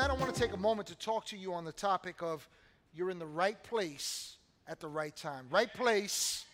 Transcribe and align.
tonight 0.00 0.16
I 0.16 0.18
want 0.18 0.34
to 0.34 0.40
take 0.40 0.54
a 0.54 0.56
moment 0.56 0.88
to 0.88 0.94
talk 0.94 1.26
to 1.26 1.36
you 1.36 1.52
on 1.52 1.66
the 1.66 1.72
topic 1.72 2.22
of 2.22 2.48
you're 2.94 3.10
in 3.10 3.18
the 3.18 3.26
right 3.26 3.62
place 3.62 4.38
at 4.66 4.80
the 4.80 4.88
right 4.88 5.14
time. 5.14 5.44
Right 5.50 5.70
place, 5.74 6.46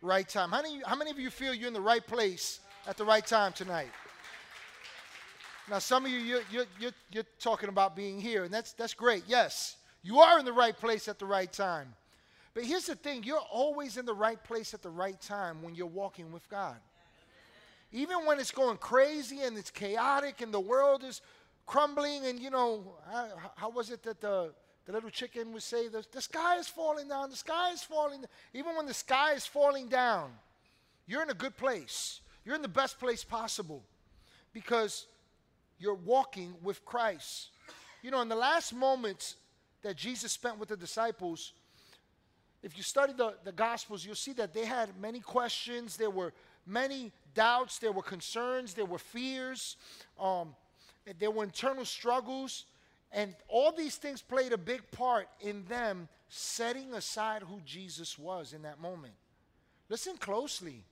right 0.00 0.26
time. 0.26 0.50
How 0.50 0.62
many, 0.62 0.80
how 0.86 0.96
many 0.96 1.10
of 1.10 1.18
you 1.18 1.28
feel 1.28 1.52
you're 1.52 1.68
in 1.68 1.74
the 1.74 1.82
right 1.82 2.06
place 2.06 2.60
at 2.86 2.96
the 2.96 3.04
right 3.04 3.26
time 3.26 3.52
tonight? 3.52 3.90
Now, 5.68 5.80
some 5.80 6.06
of 6.06 6.12
you, 6.12 6.16
you're, 6.16 6.40
you're, 6.50 6.64
you're, 6.80 6.92
you're 7.12 7.26
talking 7.38 7.68
about 7.68 7.94
being 7.94 8.18
here, 8.18 8.44
and 8.44 8.54
that's, 8.54 8.72
that's 8.72 8.94
great. 8.94 9.24
Yes, 9.26 9.76
you 10.02 10.20
are 10.20 10.38
in 10.38 10.46
the 10.46 10.52
right 10.54 10.74
place 10.74 11.06
at 11.06 11.18
the 11.18 11.26
right 11.26 11.52
time. 11.52 11.92
But 12.54 12.64
here's 12.64 12.86
the 12.86 12.94
thing 12.94 13.22
you're 13.22 13.36
always 13.52 13.98
in 13.98 14.06
the 14.06 14.14
right 14.14 14.42
place 14.42 14.72
at 14.72 14.80
the 14.80 14.88
right 14.88 15.20
time 15.20 15.62
when 15.62 15.74
you're 15.74 15.86
walking 15.86 16.32
with 16.32 16.48
God. 16.48 16.76
Even 17.92 18.24
when 18.24 18.40
it's 18.40 18.50
going 18.50 18.78
crazy 18.78 19.42
and 19.42 19.58
it's 19.58 19.70
chaotic 19.70 20.40
and 20.40 20.54
the 20.54 20.58
world 20.58 21.04
is 21.04 21.20
crumbling, 21.66 22.26
and 22.26 22.38
you 22.38 22.50
know, 22.50 22.96
how, 23.10 23.28
how 23.56 23.70
was 23.70 23.90
it 23.90 24.02
that 24.02 24.20
the, 24.20 24.52
the 24.86 24.92
little 24.92 25.10
chicken 25.10 25.52
would 25.52 25.62
say, 25.62 25.88
the, 25.88 26.04
the 26.12 26.20
sky 26.20 26.58
is 26.58 26.68
falling 26.68 27.08
down, 27.08 27.30
the 27.30 27.36
sky 27.36 27.72
is 27.72 27.82
falling. 27.82 28.24
Even 28.52 28.76
when 28.76 28.86
the 28.86 28.94
sky 28.94 29.32
is 29.32 29.46
falling 29.46 29.88
down, 29.88 30.30
you're 31.06 31.22
in 31.22 31.30
a 31.30 31.34
good 31.34 31.56
place. 31.56 32.20
You're 32.44 32.54
in 32.54 32.62
the 32.62 32.68
best 32.68 32.98
place 32.98 33.24
possible 33.24 33.82
because 34.52 35.06
you're 35.78 35.94
walking 35.94 36.54
with 36.62 36.84
Christ. 36.84 37.48
You 38.02 38.10
know, 38.10 38.20
in 38.20 38.28
the 38.28 38.36
last 38.36 38.74
moments 38.74 39.36
that 39.82 39.96
Jesus 39.96 40.32
spent 40.32 40.58
with 40.58 40.68
the 40.68 40.76
disciples, 40.76 41.52
if 42.62 42.76
you 42.76 42.82
study 42.82 43.12
the, 43.12 43.34
the 43.44 43.52
Gospels, 43.52 44.04
you'll 44.04 44.14
see 44.14 44.32
that 44.34 44.54
they 44.54 44.64
had 44.64 44.88
many 45.00 45.20
questions. 45.20 45.96
There 45.96 46.10
were 46.10 46.32
many 46.66 47.12
doubts. 47.34 47.78
There 47.78 47.92
were 47.92 48.02
concerns. 48.02 48.72
There 48.74 48.86
were 48.86 48.98
fears. 48.98 49.76
Um, 50.18 50.54
there 51.18 51.30
were 51.30 51.44
internal 51.44 51.84
struggles. 51.84 52.64
And 53.12 53.34
all 53.48 53.70
these 53.70 53.96
things 53.96 54.22
played 54.22 54.52
a 54.52 54.58
big 54.58 54.90
part 54.90 55.28
in 55.40 55.64
them 55.66 56.08
setting 56.28 56.92
aside 56.94 57.42
who 57.42 57.60
Jesus 57.64 58.18
was 58.18 58.52
in 58.52 58.62
that 58.62 58.80
moment. 58.80 59.14
Listen 59.88 60.16
closely. 60.16 60.82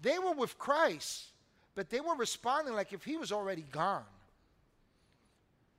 They 0.00 0.18
were 0.18 0.32
with 0.32 0.56
Christ, 0.58 1.26
but 1.74 1.90
they 1.90 2.00
were 2.00 2.14
responding 2.14 2.74
like 2.74 2.92
if 2.92 3.04
he 3.04 3.16
was 3.16 3.32
already 3.32 3.64
gone. 3.72 4.04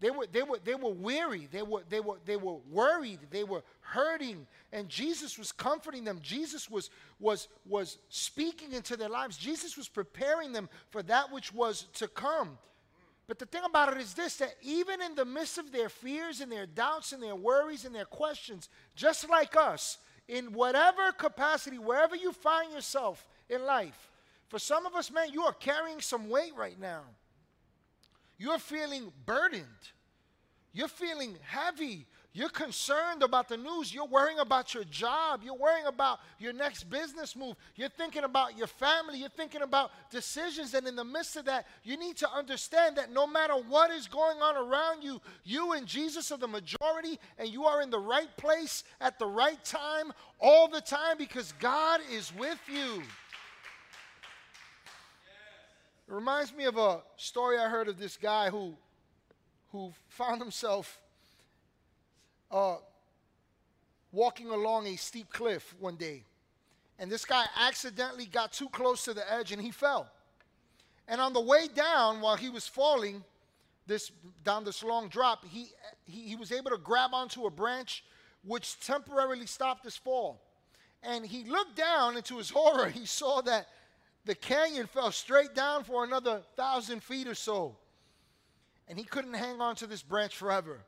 They 0.01 0.11
were, 0.11 0.25
they 0.31 0.43
were, 0.43 0.59
they 0.63 0.75
were 0.75 0.91
weary. 0.91 1.47
They 1.51 1.61
were, 1.61 1.83
they, 1.89 1.99
were, 1.99 2.17
they 2.25 2.37
were 2.37 2.57
worried. 2.71 3.19
They 3.31 3.43
were 3.43 3.63
hurting. 3.81 4.47
And 4.71 4.87
Jesus 4.87 5.37
was 5.37 5.51
comforting 5.51 6.05
them. 6.05 6.19
Jesus 6.21 6.69
was, 6.69 6.89
was, 7.19 7.49
was 7.67 7.97
speaking 8.07 8.71
into 8.71 8.95
their 8.95 9.09
lives. 9.09 9.37
Jesus 9.37 9.75
was 9.75 9.89
preparing 9.89 10.53
them 10.53 10.69
for 10.89 11.03
that 11.03 11.31
which 11.33 11.53
was 11.53 11.83
to 11.95 12.07
come. 12.07 12.57
But 13.29 13.37
the 13.37 13.45
thing 13.45 13.61
about 13.63 13.95
it 13.95 14.01
is 14.01 14.15
this 14.15 14.37
that 14.37 14.55
even 14.63 15.03
in 15.03 15.13
the 15.13 15.23
midst 15.23 15.59
of 15.59 15.71
their 15.71 15.87
fears 15.87 16.41
and 16.41 16.51
their 16.51 16.65
doubts 16.65 17.13
and 17.13 17.21
their 17.21 17.35
worries 17.35 17.85
and 17.85 17.93
their 17.93 18.05
questions, 18.05 18.69
just 18.95 19.29
like 19.29 19.55
us, 19.55 19.99
in 20.27 20.51
whatever 20.51 21.11
capacity, 21.11 21.77
wherever 21.77 22.15
you 22.15 22.31
find 22.31 22.73
yourself 22.73 23.27
in 23.47 23.67
life, 23.67 24.09
for 24.47 24.57
some 24.57 24.87
of 24.87 24.95
us, 24.95 25.11
man, 25.11 25.31
you 25.31 25.43
are 25.43 25.53
carrying 25.53 26.01
some 26.01 26.27
weight 26.27 26.53
right 26.57 26.79
now. 26.79 27.01
You're 28.39 28.57
feeling 28.57 29.13
burdened. 29.27 29.63
You're 30.73 30.87
feeling 30.87 31.37
heavy. 31.43 32.07
You're 32.31 32.49
concerned 32.49 33.23
about 33.23 33.49
the 33.49 33.57
news. 33.57 33.91
You're 33.91 34.05
worrying 34.05 34.37
about 34.37 34.75
your 34.75 34.83
job. 34.83 35.41
You're 35.43 35.57
worrying 35.57 35.87
about 35.87 36.19
your 36.37 36.53
next 36.53 36.83
business 36.83 37.35
move. 37.35 37.55
You're 37.75 37.89
thinking 37.89 38.23
about 38.23 38.55
your 38.55 38.67
family. 38.67 39.17
You're 39.17 39.29
thinking 39.29 39.63
about 39.63 39.89
decisions. 40.11 40.75
And 40.75 40.87
in 40.87 40.95
the 40.95 41.03
midst 41.03 41.37
of 41.37 41.45
that, 41.45 41.65
you 41.83 41.97
need 41.97 42.17
to 42.17 42.31
understand 42.31 42.97
that 42.97 43.11
no 43.11 43.25
matter 43.25 43.55
what 43.55 43.89
is 43.89 44.05
going 44.07 44.37
on 44.43 44.55
around 44.55 45.03
you, 45.03 45.19
you 45.43 45.71
and 45.71 45.87
Jesus 45.87 46.31
are 46.31 46.37
the 46.37 46.47
majority, 46.47 47.19
and 47.39 47.49
you 47.49 47.65
are 47.65 47.81
in 47.81 47.89
the 47.89 47.99
right 47.99 48.35
place 48.37 48.83
at 49.01 49.17
the 49.17 49.27
right 49.27 49.63
time 49.65 50.13
all 50.39 50.67
the 50.67 50.81
time 50.81 51.17
because 51.17 51.51
God 51.59 51.99
is 52.11 52.31
with 52.37 52.59
you. 52.71 53.01
It 56.07 56.13
reminds 56.13 56.53
me 56.53 56.65
of 56.65 56.77
a 56.77 57.01
story 57.17 57.57
I 57.57 57.69
heard 57.69 57.87
of 57.87 57.97
this 57.97 58.17
guy 58.17 58.51
who, 58.51 58.75
who 59.71 59.93
found 60.09 60.41
himself 60.41 60.99
uh, 62.51 62.77
walking 64.11 64.49
along 64.49 64.87
a 64.87 64.95
steep 64.95 65.29
cliff 65.31 65.75
one 65.79 65.95
day. 65.95 66.23
And 66.97 67.11
this 67.11 67.25
guy 67.25 67.45
accidentally 67.57 68.25
got 68.25 68.51
too 68.51 68.69
close 68.69 69.05
to 69.05 69.13
the 69.13 69.31
edge 69.31 69.51
and 69.51 69.61
he 69.61 69.71
fell. 69.71 70.09
And 71.07 71.19
on 71.21 71.33
the 71.33 71.41
way 71.41 71.67
down, 71.73 72.21
while 72.21 72.35
he 72.35 72.49
was 72.49 72.67
falling, 72.67 73.23
this 73.87 74.11
down 74.43 74.63
this 74.63 74.83
long 74.83 75.09
drop, 75.09 75.43
he, 75.45 75.69
he, 76.05 76.21
he 76.21 76.35
was 76.35 76.51
able 76.51 76.71
to 76.71 76.77
grab 76.77 77.11
onto 77.13 77.45
a 77.45 77.49
branch 77.49 78.03
which 78.45 78.79
temporarily 78.79 79.45
stopped 79.45 79.83
his 79.83 79.97
fall. 79.97 80.41
And 81.01 81.25
he 81.25 81.45
looked 81.45 81.75
down, 81.75 82.15
and 82.15 82.25
to 82.25 82.37
his 82.37 82.49
horror, 82.55 82.89
he 82.89 83.05
saw 83.05 83.41
that 83.41 83.67
the 84.25 84.35
canyon 84.35 84.87
fell 84.87 85.11
straight 85.11 85.55
down 85.55 85.83
for 85.83 86.03
another 86.03 86.41
thousand 86.55 87.03
feet 87.03 87.27
or 87.27 87.35
so. 87.35 87.75
And 88.87 88.97
he 88.97 89.03
couldn't 89.03 89.33
hang 89.33 89.61
on 89.61 89.75
to 89.77 89.87
this 89.87 90.01
branch 90.01 90.35
forever. 90.35 90.81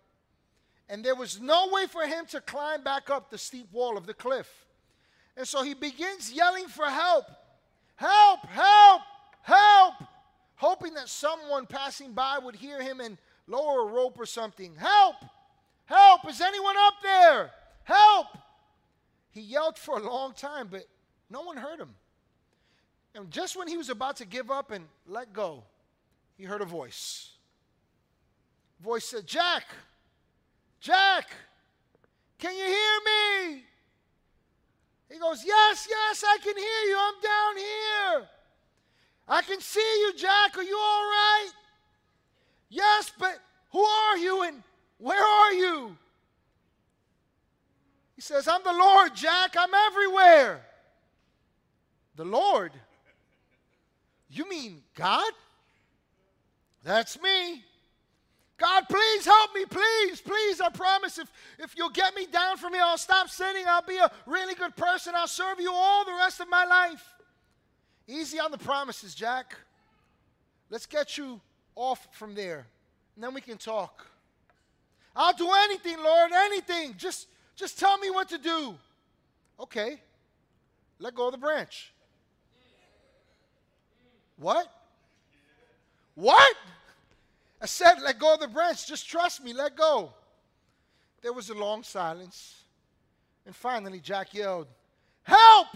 And 0.92 1.06
there 1.06 1.16
was 1.16 1.40
no 1.40 1.70
way 1.72 1.88
for 1.88 2.06
him 2.06 2.26
to 2.28 2.42
climb 2.42 2.84
back 2.84 3.10
up 3.10 3.30
the 3.30 3.38
steep 3.38 3.72
wall 3.72 3.98
of 3.98 4.06
the 4.06 4.14
cliff. 4.14 4.66
And 5.38 5.48
so 5.48 5.64
he 5.64 5.74
begins 5.74 6.32
yelling 6.32 6.68
for 6.68 6.86
help 6.86 7.26
help, 7.96 8.46
help, 8.48 9.02
help, 9.44 9.94
hoping 10.56 10.96
that 10.96 11.08
someone 11.08 11.68
passing 11.68 12.14
by 12.14 12.40
would 12.40 12.56
hear 12.56 12.82
him 12.82 13.00
and 13.00 13.18
lower 13.48 13.88
a 13.88 13.92
rope 13.92 14.20
or 14.20 14.26
something. 14.26 14.76
Help, 14.76 15.16
help, 15.86 16.28
is 16.28 16.42
anyone 16.42 16.76
up 16.78 16.96
there? 17.04 17.52
Help. 17.84 18.26
He 19.30 19.42
yelled 19.42 19.78
for 19.78 19.98
a 19.98 20.02
long 20.02 20.34
time, 20.34 20.68
but 20.70 20.88
no 21.30 21.44
one 21.44 21.58
heard 21.58 21.80
him. 21.80 21.94
And 23.14 23.30
just 23.30 23.56
when 23.56 23.68
he 23.68 23.78
was 23.78 23.90
about 23.90 24.18
to 24.18 24.26
give 24.26 24.50
up 24.50 24.72
and 24.72 24.86
let 25.08 25.32
go, 25.32 25.64
he 26.38 26.44
heard 26.44 26.62
a 26.62 26.66
voice. 26.66 27.34
Voice 28.82 29.06
said, 29.06 29.28
Jack, 29.28 29.66
Jack, 30.82 31.30
can 32.40 32.56
you 32.58 32.66
hear 32.66 33.00
me? 33.06 33.64
He 35.12 35.20
goes, 35.20 35.44
Yes, 35.46 35.88
yes, 35.88 36.24
I 36.28 36.38
can 36.44 36.58
hear 36.58 36.82
you. 36.90 36.98
I'm 37.00 37.22
down 37.22 37.58
here. 37.58 38.30
I 39.28 39.42
can 39.44 39.62
see 39.62 40.02
you, 40.02 40.14
Jack. 40.18 40.58
Are 40.58 40.64
you 40.64 40.76
all 40.78 41.04
right? 41.04 41.52
Yes, 42.70 43.12
but 43.20 43.38
who 43.72 43.84
are 43.84 44.18
you 44.18 44.44
and 44.44 44.64
where 44.98 45.24
are 45.24 45.54
you? 45.54 45.98
He 48.16 48.22
says, 48.22 48.48
I'm 48.48 48.64
the 48.64 48.74
Lord, 48.74 49.16
Jack. 49.16 49.56
I'm 49.58 49.74
everywhere. 49.74 50.66
The 52.16 52.26
Lord? 52.26 52.72
You 54.30 54.50
mean 54.50 54.82
God? 54.96 55.32
That's 56.84 57.22
me. 57.22 57.64
God, 58.62 58.84
please 58.88 59.26
help 59.26 59.56
me, 59.56 59.66
please, 59.66 60.22
please. 60.22 60.62
I 60.62 60.70
promise 60.70 61.18
if, 61.18 61.32
if 61.58 61.76
you'll 61.76 61.90
get 61.90 62.14
me 62.14 62.28
down 62.28 62.58
from 62.58 62.74
here, 62.74 62.84
I'll 62.86 62.96
stop 62.96 63.28
sinning. 63.28 63.64
I'll 63.68 63.82
be 63.82 63.98
a 63.98 64.12
really 64.28 64.54
good 64.54 64.76
person. 64.76 65.14
I'll 65.16 65.28
serve 65.28 65.60
you 65.60 65.72
all 65.74 66.06
the 66.06 66.14
rest 66.14 66.40
of 66.42 66.48
my 66.48 66.64
life. 66.66 67.04
Easy 68.08 68.40
on 68.40 68.52
the 68.52 68.60
promises, 68.60 69.16
Jack. 69.16 69.56
Let's 70.70 70.86
get 70.86 71.18
you 71.18 71.42
off 71.76 72.08
from 72.12 72.36
there, 72.36 72.68
and 73.16 73.24
then 73.24 73.34
we 73.34 73.42
can 73.42 73.58
talk. 73.58 74.06
I'll 75.16 75.34
do 75.34 75.50
anything, 75.64 75.98
Lord, 75.98 76.32
anything. 76.32 76.94
Just, 76.98 77.30
just 77.56 77.80
tell 77.80 77.98
me 77.98 78.12
what 78.12 78.30
to 78.30 78.38
do. 78.38 78.76
Okay. 79.60 80.00
Let 81.00 81.16
go 81.16 81.26
of 81.26 81.32
the 81.32 81.40
branch. 81.40 81.92
What? 84.38 84.72
What? 86.14 86.56
I 87.62 87.68
said, 87.68 88.02
let 88.02 88.18
go 88.18 88.34
of 88.34 88.40
the 88.40 88.48
branch. 88.48 88.88
Just 88.88 89.08
trust 89.08 89.44
me. 89.44 89.54
Let 89.54 89.76
go. 89.76 90.14
There 91.22 91.34
was 91.34 91.50
a 91.50 91.54
long 91.54 91.84
silence. 91.84 92.64
And 93.46 93.56
finally, 93.56 94.00
Jack 94.00 94.34
yelled, 94.34 94.68
Help! 95.24 95.68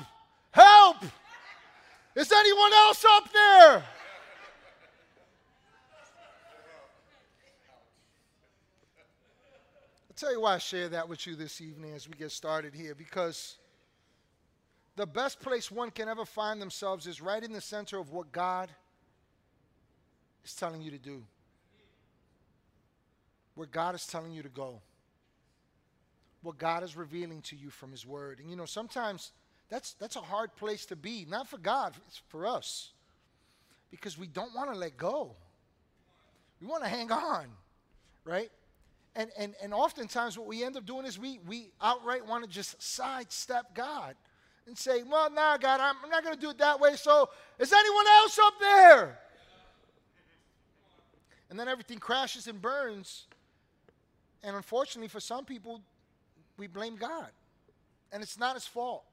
Help! 0.51 0.97
Is 2.15 2.31
anyone 2.31 2.73
else 2.73 3.05
up 3.07 3.31
there? 3.31 3.83
I'll 10.09 10.15
tell 10.15 10.31
you 10.31 10.41
why 10.41 10.55
I 10.55 10.57
share 10.59 10.87
that 10.89 11.09
with 11.09 11.27
you 11.27 11.35
this 11.35 11.59
evening 11.59 11.93
as 11.93 12.07
we 12.07 12.15
get 12.15 12.31
started 12.31 12.73
here 12.73 12.95
because 12.95 13.57
the 14.95 15.05
best 15.05 15.41
place 15.41 15.69
one 15.69 15.91
can 15.91 16.07
ever 16.07 16.23
find 16.23 16.61
themselves 16.61 17.05
is 17.05 17.21
right 17.21 17.43
in 17.43 17.51
the 17.51 17.59
center 17.59 17.99
of 17.99 18.13
what 18.13 18.31
God 18.31 18.71
is 20.45 20.55
telling 20.55 20.81
you 20.81 20.91
to 20.91 20.97
do, 20.97 21.21
where 23.55 23.67
God 23.67 23.95
is 23.95 24.05
telling 24.05 24.33
you 24.33 24.43
to 24.43 24.49
go, 24.49 24.81
what 26.41 26.57
God 26.57 26.83
is 26.83 26.95
revealing 26.95 27.41
to 27.43 27.55
you 27.55 27.69
from 27.69 27.91
His 27.91 28.05
Word. 28.05 28.39
And 28.39 28.49
you 28.49 28.55
know, 28.55 28.65
sometimes 28.65 29.31
that's, 29.69 29.93
that's 29.93 30.15
a 30.15 30.21
hard 30.21 30.55
place 30.55 30.85
to 30.87 30.95
be, 30.95 31.25
not 31.27 31.47
for 31.47 31.57
God, 31.57 31.93
it's 32.07 32.21
for 32.27 32.45
us, 32.45 32.91
because 33.89 34.17
we 34.17 34.27
don't 34.27 34.53
want 34.53 34.71
to 34.71 34.77
let 34.77 34.97
go. 34.97 35.35
We 36.61 36.67
want 36.67 36.83
to 36.83 36.89
hang 36.89 37.11
on, 37.11 37.47
right? 38.23 38.51
And, 39.15 39.29
and, 39.37 39.55
and 39.63 39.73
oftentimes, 39.73 40.37
what 40.37 40.47
we 40.47 40.63
end 40.63 40.75
up 40.75 40.85
doing 40.85 41.05
is 41.05 41.17
we, 41.17 41.39
we 41.47 41.71
outright 41.81 42.27
want 42.27 42.43
to 42.43 42.49
just 42.49 42.81
sidestep 42.81 43.73
God 43.73 44.15
and 44.67 44.77
say, 44.77 45.03
Well, 45.03 45.29
nah, 45.31 45.57
God, 45.57 45.79
I'm 45.79 46.09
not 46.09 46.23
going 46.23 46.35
to 46.35 46.41
do 46.41 46.49
it 46.49 46.57
that 46.57 46.79
way. 46.79 46.95
So, 46.95 47.29
is 47.57 47.71
anyone 47.71 48.05
else 48.07 48.39
up 48.39 48.53
there? 48.59 49.19
And 51.49 51.59
then 51.59 51.67
everything 51.67 51.99
crashes 51.99 52.47
and 52.47 52.61
burns. 52.61 53.27
And 54.45 54.55
unfortunately, 54.55 55.07
for 55.07 55.19
some 55.19 55.43
people, 55.43 55.81
we 56.57 56.67
blame 56.67 56.95
God. 56.95 57.29
And 58.11 58.21
it's 58.21 58.37
not 58.37 58.53
his 58.53 58.67
fault. 58.67 59.03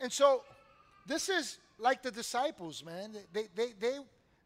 And 0.00 0.12
so, 0.12 0.42
this 1.06 1.28
is 1.28 1.58
like 1.78 2.02
the 2.02 2.12
disciples, 2.12 2.84
man. 2.84 3.12
They, 3.32 3.46
they, 3.54 3.72
they, 3.80 3.98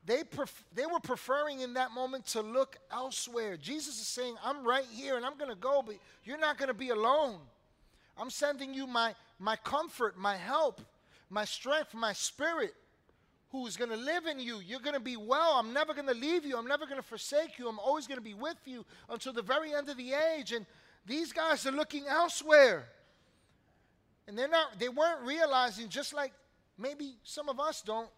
they, 0.07 0.25
pref- 0.25 0.65
they 0.75 0.87
were 0.87 1.01
preferring 1.01 1.61
in 1.61 1.75
that 1.75 1.93
moment 1.93 2.27
to 2.29 2.41
look 2.41 2.79
elsewhere. 2.91 3.59
Jesus 3.59 4.01
is 4.01 4.07
saying, 4.07 4.37
I'm 4.43 4.67
right 4.67 4.87
here 4.91 5.17
and 5.17 5.27
I'm 5.27 5.37
going 5.37 5.51
to 5.51 5.57
go, 5.57 5.83
but 5.85 5.97
you're 6.25 6.39
not 6.39 6.57
going 6.57 6.69
to 6.69 6.75
be 6.75 6.89
alone. 6.89 7.37
I'm 8.17 8.31
sending 8.31 8.73
you 8.73 8.87
my, 8.87 9.15
my 9.39 9.57
comfort, 9.57 10.17
my 10.17 10.37
help, 10.37 10.81
my 11.29 11.45
strength, 11.45 11.93
my 11.93 12.15
spirit 12.15 12.73
who's 13.51 13.77
going 13.77 13.91
to 13.91 13.97
live 13.97 14.27
in 14.27 14.39
you. 14.39 14.61
You're 14.61 14.81
going 14.81 14.95
to 14.95 15.01
be 15.01 15.17
well. 15.17 15.55
I'm 15.55 15.73
never 15.73 15.95
going 15.95 16.07
to 16.07 16.15
leave 16.15 16.45
you. 16.45 16.57
I'm 16.59 16.67
never 16.67 16.85
going 16.85 17.01
to 17.01 17.07
forsake 17.07 17.59
you. 17.59 17.69
I'm 17.69 17.79
always 17.79 18.07
going 18.07 18.19
to 18.19 18.25
be 18.25 18.35
with 18.35 18.59
you 18.67 18.85
until 19.09 19.33
the 19.33 19.43
very 19.43 19.75
end 19.75 19.89
of 19.89 19.97
the 19.97 20.13
age. 20.13 20.53
And 20.53 20.67
these 21.07 21.33
guys 21.33 21.67
are 21.67 21.73
looking 21.73 22.07
elsewhere. 22.07 22.87
And 24.27 24.37
they're 24.37 24.49
not 24.49 24.79
they 24.79 24.91
weren't 24.91 25.23
realizing 25.23 25.89
just 25.89 26.13
like 26.13 26.33
maybe 26.77 27.15
some 27.25 27.49
of 27.49 27.59
us 27.59 27.81
don't 27.81 28.11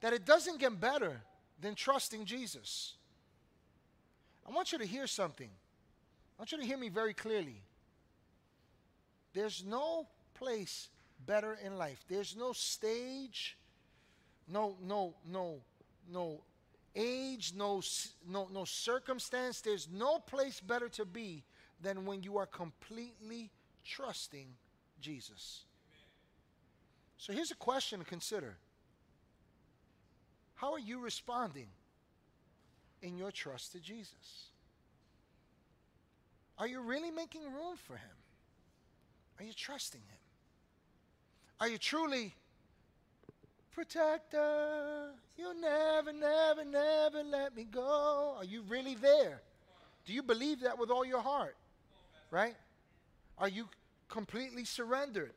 that 0.00 0.12
it 0.12 0.24
doesn't 0.24 0.60
get 0.60 0.80
better 0.80 1.20
than 1.60 1.74
trusting 1.74 2.24
Jesus. 2.24 2.94
I 4.48 4.52
want 4.52 4.70
you 4.70 4.78
to 4.78 4.86
hear 4.86 5.08
something. 5.08 5.48
I 5.48 6.40
want 6.40 6.52
you 6.52 6.58
to 6.58 6.64
hear 6.64 6.78
me 6.78 6.88
very 6.88 7.14
clearly. 7.14 7.62
There's 9.34 9.64
no 9.66 10.06
place 10.34 10.88
better 11.26 11.58
in 11.64 11.76
life. 11.76 12.04
There's 12.08 12.36
no 12.36 12.52
stage, 12.52 13.58
no, 14.50 14.76
no, 14.82 15.14
no, 15.30 15.60
no 16.10 16.40
age, 16.94 17.52
no, 17.56 17.82
no, 18.28 18.48
no 18.52 18.64
circumstance. 18.64 19.60
There's 19.60 19.88
no 19.92 20.18
place 20.18 20.60
better 20.60 20.88
to 20.90 21.04
be 21.04 21.44
than 21.80 22.04
when 22.04 22.22
you 22.22 22.38
are 22.38 22.46
completely 22.46 23.50
trusting 23.84 24.48
Jesus. 25.00 25.64
So 27.16 27.32
here's 27.32 27.50
a 27.50 27.56
question 27.56 28.00
to 28.00 28.04
consider 28.04 28.56
How 30.54 30.72
are 30.72 30.78
you 30.78 31.00
responding 31.00 31.68
in 33.02 33.16
your 33.16 33.30
trust 33.30 33.72
to 33.72 33.80
Jesus? 33.80 34.50
Are 36.58 36.66
you 36.66 36.80
really 36.80 37.10
making 37.10 37.42
room 37.42 37.76
for 37.76 37.94
Him? 37.94 38.16
Are 39.38 39.44
you 39.44 39.52
trusting 39.52 40.00
Him? 40.00 40.18
Are 41.60 41.68
you 41.68 41.78
truly, 41.78 42.34
protector, 43.78 45.12
you 45.36 45.54
never, 45.60 46.12
never, 46.12 46.64
never 46.64 47.22
let 47.22 47.54
me 47.54 47.62
go? 47.62 48.34
Are 48.36 48.44
you 48.44 48.62
really 48.68 48.96
there? 48.96 49.40
Do 50.04 50.12
you 50.12 50.24
believe 50.24 50.62
that 50.62 50.76
with 50.76 50.90
all 50.90 51.04
your 51.04 51.20
heart? 51.20 51.54
Right? 52.32 52.56
Are 53.38 53.48
you 53.48 53.68
completely 54.08 54.64
surrendered? 54.64 55.32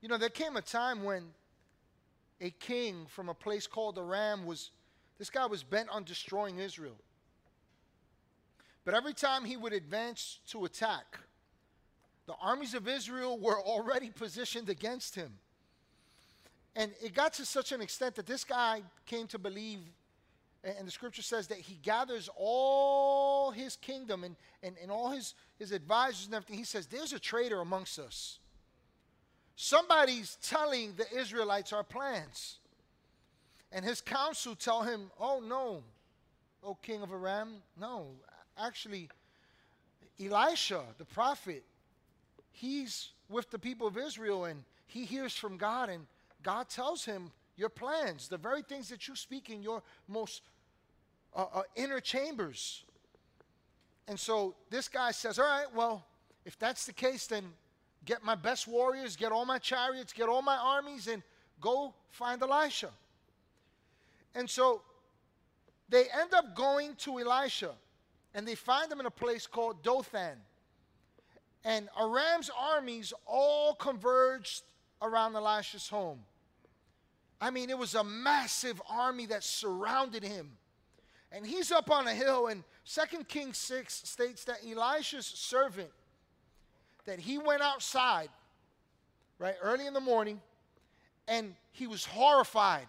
You 0.00 0.08
know, 0.08 0.16
there 0.16 0.28
came 0.28 0.56
a 0.56 0.62
time 0.62 1.02
when 1.02 1.24
a 2.40 2.50
king 2.50 3.06
from 3.08 3.28
a 3.28 3.34
place 3.34 3.66
called 3.66 3.98
Aram 3.98 4.46
was, 4.46 4.70
this 5.18 5.28
guy 5.28 5.46
was 5.46 5.64
bent 5.64 5.88
on 5.90 6.04
destroying 6.04 6.60
Israel. 6.60 6.98
But 8.84 8.94
every 8.94 9.12
time 9.12 9.44
he 9.44 9.56
would 9.56 9.72
advance 9.72 10.38
to 10.50 10.66
attack, 10.66 11.18
the 12.28 12.34
armies 12.40 12.74
of 12.74 12.86
Israel 12.86 13.40
were 13.40 13.60
already 13.60 14.10
positioned 14.10 14.68
against 14.68 15.16
him. 15.16 15.32
And 16.80 16.92
it 17.02 17.12
got 17.12 17.34
to 17.34 17.44
such 17.44 17.72
an 17.72 17.82
extent 17.82 18.14
that 18.14 18.24
this 18.24 18.42
guy 18.42 18.80
came 19.04 19.26
to 19.26 19.38
believe, 19.38 19.80
and 20.64 20.88
the 20.88 20.90
scripture 20.90 21.20
says 21.20 21.46
that 21.48 21.58
he 21.58 21.74
gathers 21.82 22.30
all 22.34 23.50
his 23.50 23.76
kingdom 23.76 24.24
and, 24.24 24.34
and, 24.62 24.76
and 24.80 24.90
all 24.90 25.10
his, 25.10 25.34
his 25.58 25.72
advisors 25.72 26.24
and 26.24 26.34
everything. 26.34 26.56
He 26.56 26.64
says, 26.64 26.86
There's 26.86 27.12
a 27.12 27.18
traitor 27.18 27.60
amongst 27.60 27.98
us. 27.98 28.38
Somebody's 29.56 30.38
telling 30.40 30.94
the 30.94 31.04
Israelites 31.20 31.74
our 31.74 31.84
plans. 31.84 32.60
And 33.72 33.84
his 33.84 34.00
council 34.00 34.54
tell 34.54 34.80
him, 34.80 35.10
Oh, 35.20 35.42
no, 35.46 35.82
O 36.64 36.76
king 36.76 37.02
of 37.02 37.12
Aram. 37.12 37.56
No, 37.78 38.06
actually, 38.58 39.10
Elisha, 40.18 40.82
the 40.96 41.04
prophet, 41.04 41.62
he's 42.52 43.10
with 43.28 43.50
the 43.50 43.58
people 43.58 43.86
of 43.86 43.98
Israel 43.98 44.46
and 44.46 44.64
he 44.86 45.04
hears 45.04 45.36
from 45.36 45.58
God, 45.58 45.88
and 45.88 46.06
God 46.42 46.68
tells 46.68 47.04
him 47.04 47.30
your 47.56 47.68
plans, 47.68 48.28
the 48.28 48.38
very 48.38 48.62
things 48.62 48.88
that 48.88 49.06
you 49.06 49.14
speak 49.14 49.50
in 49.50 49.62
your 49.62 49.82
most 50.08 50.42
uh, 51.34 51.44
uh, 51.52 51.62
inner 51.76 52.00
chambers. 52.00 52.84
And 54.08 54.18
so 54.18 54.54
this 54.70 54.88
guy 54.88 55.10
says, 55.10 55.38
All 55.38 55.44
right, 55.44 55.72
well, 55.74 56.04
if 56.44 56.58
that's 56.58 56.86
the 56.86 56.92
case, 56.92 57.26
then 57.26 57.44
get 58.04 58.24
my 58.24 58.34
best 58.34 58.66
warriors, 58.66 59.14
get 59.14 59.30
all 59.30 59.44
my 59.44 59.58
chariots, 59.58 60.12
get 60.12 60.28
all 60.28 60.42
my 60.42 60.56
armies, 60.56 61.06
and 61.06 61.22
go 61.60 61.94
find 62.08 62.42
Elisha. 62.42 62.90
And 64.34 64.48
so 64.48 64.82
they 65.88 66.04
end 66.18 66.32
up 66.34 66.56
going 66.56 66.94
to 66.96 67.18
Elisha, 67.20 67.72
and 68.34 68.46
they 68.46 68.54
find 68.54 68.90
him 68.90 69.00
in 69.00 69.06
a 69.06 69.10
place 69.10 69.46
called 69.46 69.82
Dothan. 69.82 70.38
And 71.64 71.88
Aram's 71.98 72.50
armies 72.58 73.12
all 73.26 73.74
converged 73.74 74.62
around 75.02 75.36
Elisha's 75.36 75.88
home. 75.88 76.20
I 77.40 77.50
mean, 77.50 77.70
it 77.70 77.78
was 77.78 77.94
a 77.94 78.04
massive 78.04 78.80
army 78.88 79.26
that 79.26 79.42
surrounded 79.42 80.22
him. 80.22 80.50
And 81.32 81.46
he's 81.46 81.70
up 81.70 81.90
on 81.90 82.06
a 82.08 82.14
hill, 82.14 82.48
and 82.48 82.64
2 82.86 83.24
Kings 83.24 83.56
6 83.56 83.94
states 84.08 84.44
that 84.44 84.58
Elisha's 84.68 85.26
servant, 85.26 85.90
that 87.06 87.20
he 87.20 87.38
went 87.38 87.62
outside, 87.62 88.28
right, 89.38 89.54
early 89.62 89.86
in 89.86 89.94
the 89.94 90.00
morning, 90.00 90.40
and 91.28 91.54
he 91.72 91.86
was 91.86 92.04
horrified. 92.04 92.88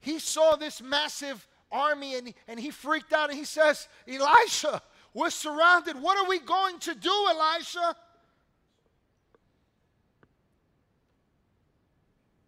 He 0.00 0.18
saw 0.18 0.56
this 0.56 0.82
massive 0.82 1.46
army, 1.70 2.16
and, 2.16 2.34
and 2.48 2.58
he 2.58 2.70
freaked 2.70 3.12
out, 3.12 3.30
and 3.30 3.38
he 3.38 3.44
says, 3.44 3.88
Elisha, 4.08 4.82
we're 5.14 5.30
surrounded. 5.30 6.00
What 6.00 6.18
are 6.18 6.28
we 6.28 6.40
going 6.40 6.80
to 6.80 6.94
do, 6.94 7.26
Elisha? 7.30 7.96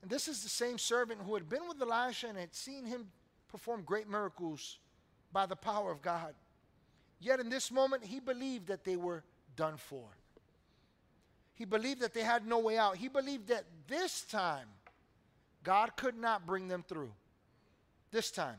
And 0.06 0.10
this 0.12 0.28
is 0.28 0.44
the 0.44 0.48
same 0.48 0.78
servant 0.78 1.20
who 1.26 1.34
had 1.34 1.48
been 1.48 1.66
with 1.66 1.82
Elisha 1.82 2.28
and 2.28 2.38
had 2.38 2.54
seen 2.54 2.86
him 2.86 3.08
perform 3.48 3.82
great 3.82 4.08
miracles 4.08 4.78
by 5.32 5.46
the 5.46 5.56
power 5.56 5.90
of 5.90 6.00
God. 6.00 6.32
Yet 7.18 7.40
in 7.40 7.48
this 7.48 7.72
moment, 7.72 8.04
he 8.04 8.20
believed 8.20 8.68
that 8.68 8.84
they 8.84 8.94
were 8.94 9.25
done 9.56 9.76
for. 9.76 10.04
He 11.54 11.64
believed 11.64 12.02
that 12.02 12.14
they 12.14 12.22
had 12.22 12.46
no 12.46 12.60
way 12.60 12.78
out. 12.78 12.98
He 12.98 13.08
believed 13.08 13.48
that 13.48 13.64
this 13.88 14.20
time, 14.20 14.68
God 15.64 15.96
could 15.96 16.16
not 16.16 16.46
bring 16.46 16.68
them 16.68 16.84
through. 16.86 17.10
This 18.12 18.30
time. 18.30 18.58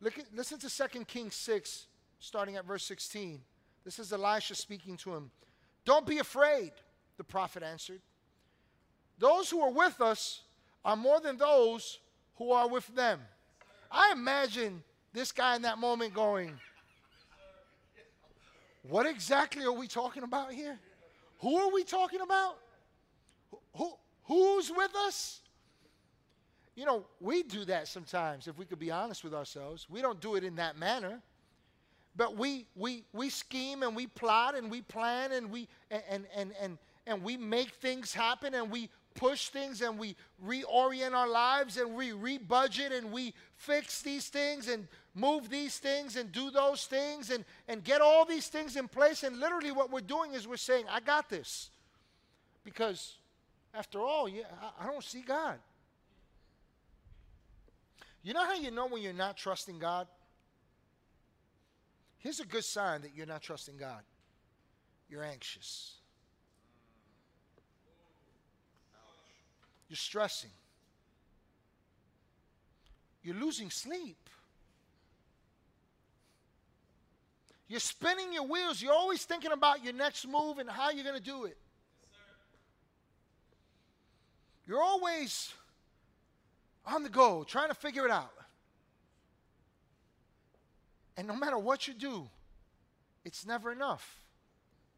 Look 0.00 0.16
at, 0.16 0.26
listen 0.32 0.60
to 0.60 0.70
2 0.70 1.06
Kings 1.06 1.34
6, 1.34 1.86
starting 2.20 2.54
at 2.54 2.64
verse 2.64 2.84
16. 2.84 3.40
This 3.84 3.98
is 3.98 4.12
Elisha 4.12 4.54
speaking 4.54 4.96
to 4.98 5.12
him. 5.12 5.32
Don't 5.84 6.06
be 6.06 6.18
afraid, 6.18 6.70
the 7.16 7.24
prophet 7.24 7.64
answered. 7.64 8.00
Those 9.18 9.50
who 9.50 9.60
are 9.60 9.70
with 9.70 10.00
us 10.00 10.42
are 10.84 10.96
more 10.96 11.20
than 11.20 11.36
those 11.36 11.98
who 12.36 12.50
are 12.52 12.68
with 12.68 12.86
them. 12.94 13.20
I 13.90 14.12
imagine 14.12 14.82
this 15.12 15.32
guy 15.32 15.56
in 15.56 15.62
that 15.62 15.78
moment 15.78 16.14
going, 16.14 16.52
What 18.82 19.06
exactly 19.06 19.64
are 19.64 19.72
we 19.72 19.86
talking 19.86 20.24
about 20.24 20.52
here? 20.52 20.78
Who 21.40 21.56
are 21.56 21.72
we 21.72 21.84
talking 21.84 22.20
about? 22.20 22.56
Who, 23.76 23.92
who's 24.24 24.70
with 24.70 24.94
us? 25.06 25.40
You 26.74 26.86
know, 26.86 27.04
we 27.20 27.44
do 27.44 27.64
that 27.66 27.86
sometimes, 27.86 28.48
if 28.48 28.58
we 28.58 28.64
could 28.64 28.80
be 28.80 28.90
honest 28.90 29.22
with 29.22 29.32
ourselves. 29.32 29.86
We 29.88 30.02
don't 30.02 30.20
do 30.20 30.34
it 30.34 30.42
in 30.42 30.56
that 30.56 30.76
manner. 30.76 31.20
But 32.16 32.36
we 32.36 32.66
we 32.76 33.04
we 33.12 33.28
scheme 33.28 33.82
and 33.82 33.94
we 33.96 34.06
plot 34.06 34.54
and 34.54 34.70
we 34.70 34.82
plan 34.82 35.32
and 35.32 35.50
we 35.50 35.68
and 35.90 36.24
and 36.34 36.52
and 36.60 36.78
and 37.06 37.22
we 37.22 37.36
make 37.36 37.72
things 37.74 38.14
happen 38.14 38.54
and 38.54 38.70
we 38.70 38.88
push 39.14 39.48
things 39.48 39.80
and 39.80 39.98
we 39.98 40.16
reorient 40.44 41.12
our 41.12 41.28
lives 41.28 41.76
and 41.76 41.94
we 41.94 42.10
rebudget 42.10 42.96
and 42.96 43.12
we 43.12 43.32
fix 43.56 44.02
these 44.02 44.28
things 44.28 44.68
and 44.68 44.86
move 45.14 45.48
these 45.48 45.78
things 45.78 46.16
and 46.16 46.32
do 46.32 46.50
those 46.50 46.86
things 46.86 47.30
and, 47.30 47.44
and 47.68 47.84
get 47.84 48.00
all 48.00 48.24
these 48.24 48.48
things 48.48 48.76
in 48.76 48.88
place. 48.88 49.22
And 49.22 49.38
literally, 49.38 49.70
what 49.70 49.90
we're 49.90 50.00
doing 50.00 50.34
is 50.34 50.48
we're 50.48 50.56
saying, 50.56 50.84
I 50.90 51.00
got 51.00 51.28
this. 51.28 51.70
Because 52.64 53.16
after 53.72 54.00
all, 54.00 54.28
yeah, 54.28 54.44
I, 54.60 54.84
I 54.84 54.86
don't 54.90 55.04
see 55.04 55.20
God. 55.20 55.58
You 58.22 58.32
know 58.32 58.44
how 58.44 58.54
you 58.54 58.70
know 58.70 58.86
when 58.86 59.02
you're 59.02 59.12
not 59.12 59.36
trusting 59.36 59.78
God? 59.78 60.08
Here's 62.18 62.40
a 62.40 62.46
good 62.46 62.64
sign 62.64 63.02
that 63.02 63.10
you're 63.14 63.26
not 63.26 63.42
trusting 63.42 63.76
God 63.76 64.00
you're 65.10 65.22
anxious, 65.22 65.96
you're 69.94 69.98
stressing, 69.98 70.50
you're 73.22 73.36
losing 73.36 73.70
sleep. 73.70 74.28
You're 77.68 77.78
spinning 77.78 78.32
your 78.32 78.42
wheels. 78.42 78.82
You're 78.82 78.92
always 78.92 79.24
thinking 79.24 79.52
about 79.52 79.84
your 79.84 79.92
next 79.92 80.26
move 80.26 80.58
and 80.58 80.68
how 80.68 80.90
you're 80.90 81.04
going 81.04 81.16
to 81.16 81.22
do 81.22 81.44
it. 81.44 81.56
You're 84.66 84.82
always 84.82 85.52
on 86.84 87.04
the 87.04 87.08
go, 87.08 87.44
trying 87.44 87.68
to 87.68 87.74
figure 87.74 88.04
it 88.04 88.10
out. 88.10 88.34
And 91.16 91.28
no 91.28 91.36
matter 91.36 91.56
what 91.56 91.86
you 91.86 91.94
do, 91.94 92.28
it's 93.24 93.46
never 93.46 93.70
enough. 93.70 94.24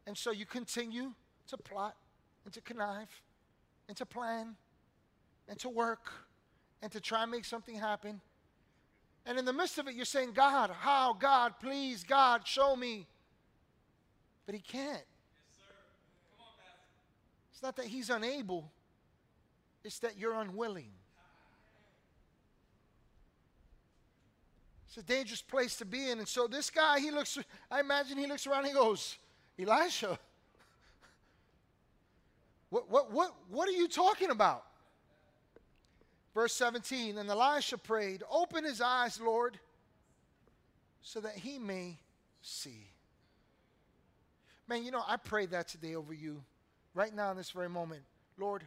And 0.07 0.17
so 0.17 0.31
you 0.31 0.47
continue 0.47 1.13
to 1.49 1.59
plot 1.59 1.97
and 2.47 2.55
to 2.55 2.63
connive 2.63 3.11
and 3.89 3.97
to 3.99 4.07
plan 4.07 4.57
and 5.49 5.59
to 5.61 5.69
work 5.69 6.13
and 6.83 6.91
to 6.93 7.01
try 7.01 7.23
and 7.23 7.31
make 7.31 7.45
something 7.45 7.77
happen. 7.77 8.21
And 9.25 9.39
in 9.39 9.45
the 9.45 9.53
midst 9.53 9.79
of 9.79 9.89
it, 9.89 9.95
you're 9.95 10.05
saying, 10.05 10.33
God, 10.33 10.71
how? 10.71 11.13
God, 11.13 11.55
please, 11.61 12.05
God, 12.05 12.47
show 12.47 12.77
me. 12.77 13.07
But 14.45 14.55
He 14.55 14.61
can't. 14.61 15.03
It's 17.53 17.63
not 17.63 17.77
that 17.77 17.87
He's 17.87 18.11
unable, 18.11 18.71
it's 19.83 19.99
that 20.01 20.19
you're 20.19 20.35
unwilling. 20.35 20.91
It's 24.87 24.97
a 24.99 25.03
dangerous 25.03 25.43
place 25.43 25.77
to 25.77 25.85
be 25.85 26.09
in. 26.09 26.21
And 26.21 26.29
so 26.29 26.47
this 26.47 26.71
guy, 26.71 27.01
he 27.01 27.11
looks, 27.11 27.37
I 27.71 27.81
imagine 27.81 28.17
he 28.17 28.27
looks 28.27 28.47
around 28.47 28.61
and 28.61 28.69
he 28.69 28.73
goes, 28.73 29.19
Elisha, 29.59 30.19
what, 32.71 32.89
what, 32.89 33.13
what, 33.13 33.35
what 33.51 33.69
are 33.69 33.73
you 33.73 33.89
talking 33.89 34.31
about? 34.31 34.65
Verse 36.37 36.53
17, 36.53 37.17
and 37.17 37.31
Elisha 37.31 37.79
prayed, 37.79 38.23
Open 38.31 38.63
his 38.63 38.83
eyes, 38.83 39.19
Lord, 39.19 39.59
so 41.01 41.19
that 41.21 41.33
he 41.33 41.59
may 41.59 41.97
see. 42.43 42.91
Man, 44.69 44.85
you 44.85 44.91
know, 44.91 45.03
I 45.09 45.17
pray 45.17 45.47
that 45.47 45.67
today 45.67 45.95
over 45.95 46.13
you, 46.13 46.43
right 46.93 47.15
now 47.15 47.31
in 47.31 47.39
this 47.39 47.53
very 47.53 47.71
moment. 47.71 48.03
Lord, 48.37 48.67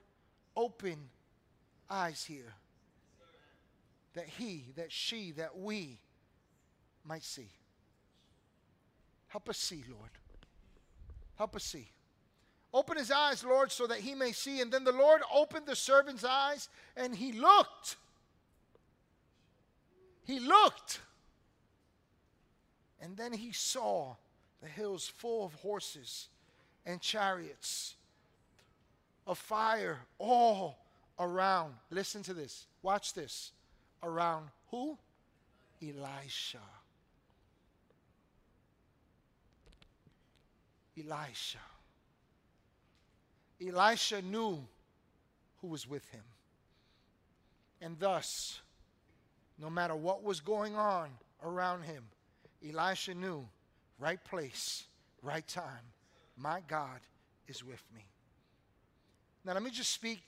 open 0.58 0.98
eyes 1.88 2.26
here, 2.26 2.56
that 4.16 4.26
he, 4.26 4.66
that 4.76 4.92
she, 4.92 5.34
that 5.34 5.56
we 5.56 6.00
might 7.06 7.24
see. 7.24 7.52
Help 9.28 9.48
us 9.48 9.60
see, 9.60 9.84
Lord. 9.88 10.10
Help 11.38 11.56
us 11.56 11.66
see. 11.66 11.92
Open 12.74 12.98
his 12.98 13.12
eyes, 13.12 13.44
Lord, 13.44 13.72
so 13.72 13.88
that 13.88 14.00
he 14.00 14.14
may 14.14 14.32
see. 14.32 14.62
And 14.62 14.72
then 14.72 14.84
the 14.84 14.92
Lord 14.92 15.22
opened 15.34 15.66
the 15.66 15.76
servant's 15.76 16.24
eyes, 16.24 16.70
and 16.96 17.16
he 17.16 17.32
looked. 17.32 17.96
He 20.26 20.40
looked. 20.40 21.00
And 23.02 23.18
then 23.18 23.34
he 23.34 23.52
saw 23.52 24.16
the 24.62 24.68
hills 24.68 25.08
full 25.08 25.46
of 25.46 25.54
horses 25.56 26.28
and 26.86 27.02
chariots, 27.02 27.96
of 29.26 29.38
fire 29.38 30.00
all 30.18 30.78
around. 31.20 31.74
Listen 31.90 32.22
to 32.24 32.34
this. 32.34 32.68
Watch 32.82 33.14
this. 33.14 33.52
Around 34.04 34.50
who? 34.70 34.98
Elisha. 35.82 36.60
Elisha. 40.98 41.60
Elisha 43.66 44.22
knew 44.22 44.60
who 45.62 45.68
was 45.68 45.88
with 45.88 46.08
him. 46.10 46.24
And 47.82 47.98
thus, 48.00 48.60
no 49.58 49.70
matter 49.70 49.96
what 49.96 50.24
was 50.24 50.40
going 50.40 50.76
on 50.76 51.10
around 51.44 51.84
him, 51.84 52.04
Elisha 52.68 53.14
knew 53.14 53.48
right 54.00 54.24
place, 54.24 54.86
right 55.22 55.48
time. 55.48 55.94
My 56.38 56.62
God 56.68 57.00
is 57.48 57.64
with 57.64 57.84
me. 57.96 58.06
Now, 59.46 59.54
let 59.54 59.64
me 59.64 59.72
just 59.72 59.92
speak 59.92 60.22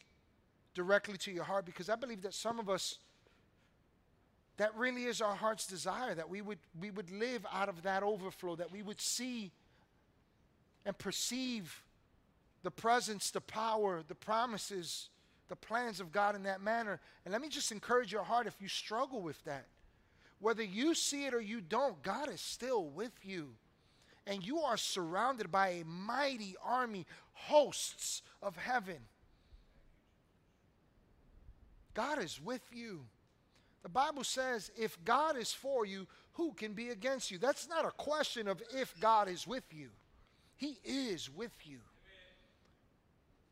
directly 0.74 1.18
to 1.18 1.32
your 1.32 1.44
heart 1.44 1.66
because 1.66 1.90
I 1.90 1.96
believe 1.96 2.22
that 2.22 2.34
some 2.34 2.60
of 2.60 2.70
us, 2.70 2.98
that 4.58 4.76
really 4.76 5.06
is 5.06 5.22
our 5.22 5.36
heart's 5.36 5.68
desire 5.68 6.16
that 6.16 6.30
we 6.30 6.42
would, 6.42 6.60
we 6.80 6.92
would 6.92 7.12
live 7.12 7.46
out 7.52 7.70
of 7.70 7.84
that 7.84 8.04
overflow, 8.04 8.56
that 8.56 8.72
we 8.72 8.82
would 8.82 9.02
see 9.02 9.52
and 10.86 10.98
perceive 10.98 11.82
the 12.64 12.72
presence, 12.72 13.32
the 13.32 13.42
power, 13.42 14.04
the 14.08 14.16
promises, 14.16 15.10
the 15.50 15.56
plans 15.56 16.00
of 16.00 16.12
God 16.12 16.36
in 16.36 16.44
that 16.44 16.62
manner. 16.62 17.00
And 17.26 17.32
let 17.32 17.42
me 17.42 17.50
just 17.50 17.72
encourage 17.72 18.12
your 18.12 18.24
heart 18.24 18.48
if 18.48 18.56
you 18.62 18.68
struggle 18.68 19.22
with 19.22 19.44
that, 19.46 19.66
whether 20.40 20.64
you 20.64 20.94
see 20.96 21.26
it 21.26 21.34
or 21.34 21.42
you 21.42 21.62
don't, 21.62 22.02
God 22.04 22.30
is 22.30 22.42
still 22.42 22.86
with 22.86 23.14
you. 23.24 23.50
And 24.28 24.46
you 24.46 24.60
are 24.60 24.78
surrounded 24.78 25.52
by 25.52 25.70
a 25.70 25.86
mighty 25.86 26.56
army, 26.64 27.06
hosts 27.34 28.22
of 28.42 28.56
heaven. 28.56 28.98
God 31.94 32.24
is 32.24 32.40
with 32.42 32.62
you. 32.72 33.02
The 33.84 33.90
Bible 33.90 34.24
says, 34.24 34.72
if 34.78 35.04
God 35.04 35.38
is 35.38 35.52
for 35.52 35.86
you, 35.86 36.08
who 36.34 36.54
can 36.54 36.74
be 36.74 36.90
against 36.90 37.32
you? 37.32 37.40
That's 37.40 37.68
not 37.68 37.84
a 37.84 37.92
question 37.92 38.48
of 38.48 38.62
if 38.76 38.98
God 39.00 39.28
is 39.28 39.48
with 39.48 39.66
you. 39.72 39.90
He 40.56 40.78
is 40.86 41.30
with 41.30 41.52
you. 41.66 41.80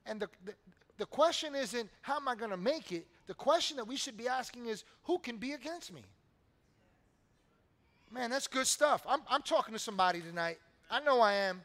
And 0.10 0.20
the, 0.20 0.28
the, 0.44 0.54
the 0.98 1.06
question 1.06 1.56
isn't, 1.56 1.90
how 2.02 2.18
am 2.18 2.28
I 2.28 2.36
going 2.36 2.52
to 2.52 2.58
make 2.58 2.92
it? 2.92 3.06
The 3.28 3.34
question 3.34 3.78
that 3.78 3.88
we 3.88 3.96
should 3.96 4.18
be 4.18 4.28
asking 4.28 4.66
is, 4.66 4.84
who 5.04 5.20
can 5.20 5.38
be 5.38 5.54
against 5.54 5.94
me? 5.94 6.02
Man, 8.12 8.32
that's 8.32 8.48
good 8.48 8.66
stuff. 8.66 9.06
I'm, 9.08 9.20
I'm 9.30 9.44
talking 9.44 9.74
to 9.74 9.80
somebody 9.80 10.20
tonight. 10.20 10.58
I 10.90 11.00
know 11.00 11.22
I 11.22 11.34
am. 11.34 11.62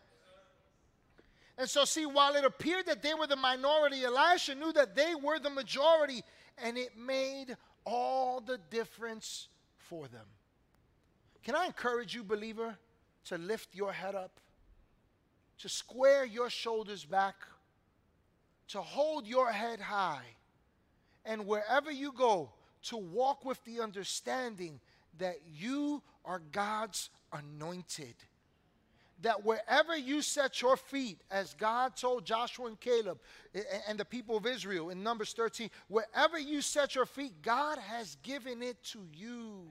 And 1.57 1.69
so, 1.69 1.85
see, 1.85 2.05
while 2.05 2.35
it 2.35 2.45
appeared 2.45 2.87
that 2.87 3.03
they 3.03 3.15
were 3.15 3.27
the 3.27 3.37
minority, 3.37 4.05
Elisha 4.05 4.55
knew 4.55 4.73
that 4.75 4.95
they 4.95 5.15
were 5.15 5.39
the 5.39 5.51
majority, 5.51 6.23
and 6.59 6.77
it 6.77 6.91
made 6.99 7.57
all 7.87 8.41
the 8.41 8.59
difference 8.71 9.49
for 9.79 10.07
them. 10.09 10.27
Can 11.43 11.55
I 11.55 11.67
encourage 11.67 12.15
you, 12.15 12.25
believer, 12.25 12.77
to 13.27 13.39
lift 13.39 13.75
your 13.75 13.93
head 13.93 14.15
up? 14.15 14.41
to 15.59 15.69
square 15.69 16.25
your 16.25 16.51
shoulders 16.51 17.05
back, 17.05 17.37
to 18.69 18.81
hold 18.81 19.27
your 19.27 19.51
head 19.51 19.81
high, 19.81 20.25
and 21.25 21.47
wherever 21.47 21.91
you 21.91 22.13
go, 22.13 22.51
to 22.85 22.97
walk 22.97 23.45
with 23.45 23.63
the 23.65 23.81
understanding 23.81 24.81
that 25.19 25.37
you 25.53 26.03
are 26.25 26.43
God's 26.53 27.11
anointed. 27.33 28.15
That 29.23 29.45
wherever 29.45 29.97
you 29.97 30.23
set 30.23 30.61
your 30.61 30.77
feet, 30.77 31.19
as 31.31 31.55
God 31.55 31.97
told 31.97 32.27
Joshua 32.27 32.67
and 32.67 32.79
Caleb 32.79 33.19
and 33.89 33.99
the 33.99 34.05
people 34.05 34.37
of 34.37 34.45
Israel 34.45 34.91
in 34.91 35.03
Numbers 35.03 35.33
13, 35.33 35.71
wherever 35.89 36.39
you 36.39 36.61
set 36.61 36.95
your 36.95 37.07
feet, 37.07 37.41
God 37.41 37.79
has 37.79 38.17
given 38.23 38.63
it 38.63 38.83
to 38.85 38.99
you. 39.15 39.63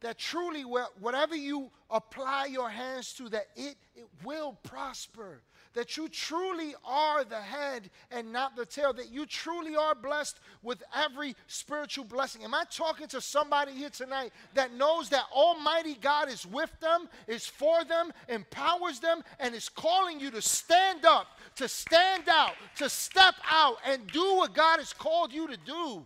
That 0.00 0.18
truly 0.18 0.62
whatever 0.62 1.36
you 1.36 1.70
apply 1.90 2.46
your 2.46 2.70
hands 2.70 3.12
to 3.14 3.28
that 3.28 3.48
it, 3.54 3.76
it 3.94 4.06
will 4.24 4.58
prosper 4.62 5.42
that 5.74 5.96
you 5.96 6.08
truly 6.08 6.74
are 6.84 7.24
the 7.24 7.40
head 7.40 7.90
and 8.10 8.32
not 8.32 8.56
the 8.56 8.66
tail 8.66 8.92
that 8.92 9.10
you 9.10 9.26
truly 9.26 9.76
are 9.76 9.94
blessed 9.94 10.38
with 10.62 10.82
every 10.94 11.34
spiritual 11.46 12.04
blessing 12.04 12.44
am 12.44 12.54
i 12.54 12.64
talking 12.70 13.06
to 13.06 13.20
somebody 13.20 13.72
here 13.72 13.90
tonight 13.90 14.32
that 14.54 14.72
knows 14.74 15.08
that 15.08 15.24
almighty 15.34 15.94
god 16.00 16.28
is 16.28 16.46
with 16.46 16.70
them 16.80 17.08
is 17.26 17.46
for 17.46 17.84
them 17.84 18.12
empowers 18.28 19.00
them 19.00 19.22
and 19.40 19.54
is 19.54 19.68
calling 19.68 20.20
you 20.20 20.30
to 20.30 20.42
stand 20.42 21.04
up 21.04 21.26
to 21.56 21.68
stand 21.68 22.28
out 22.28 22.54
to 22.76 22.88
step 22.88 23.34
out 23.50 23.76
and 23.86 24.06
do 24.08 24.36
what 24.36 24.54
god 24.54 24.78
has 24.78 24.92
called 24.92 25.32
you 25.32 25.46
to 25.46 25.56
do 25.64 26.04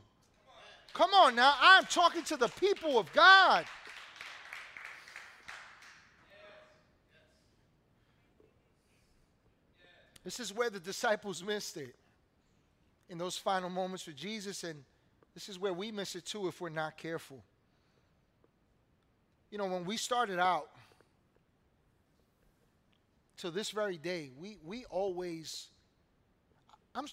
Come 0.96 1.12
on 1.12 1.36
now, 1.36 1.52
I'm 1.60 1.84
talking 1.84 2.22
to 2.22 2.38
the 2.38 2.48
people 2.48 2.98
of 2.98 3.12
God. 3.12 3.66
This 10.26 10.40
is 10.40 10.52
where 10.52 10.70
the 10.70 10.80
disciples 10.80 11.44
missed 11.44 11.76
it 11.76 11.94
in 13.08 13.16
those 13.16 13.38
final 13.38 13.70
moments 13.70 14.08
with 14.08 14.16
Jesus, 14.16 14.64
and 14.64 14.82
this 15.34 15.48
is 15.48 15.56
where 15.56 15.72
we 15.72 15.92
miss 15.92 16.16
it 16.16 16.24
too 16.26 16.48
if 16.48 16.60
we're 16.60 16.68
not 16.68 16.96
careful. 16.98 17.44
You 19.52 19.58
know, 19.58 19.66
when 19.66 19.84
we 19.84 19.96
started 19.96 20.40
out, 20.40 20.66
to 23.36 23.52
this 23.52 23.70
very 23.70 23.98
day, 23.98 24.32
we, 24.36 24.58
we 24.64 24.84
always, 24.86 25.68
I'm, 26.92 27.06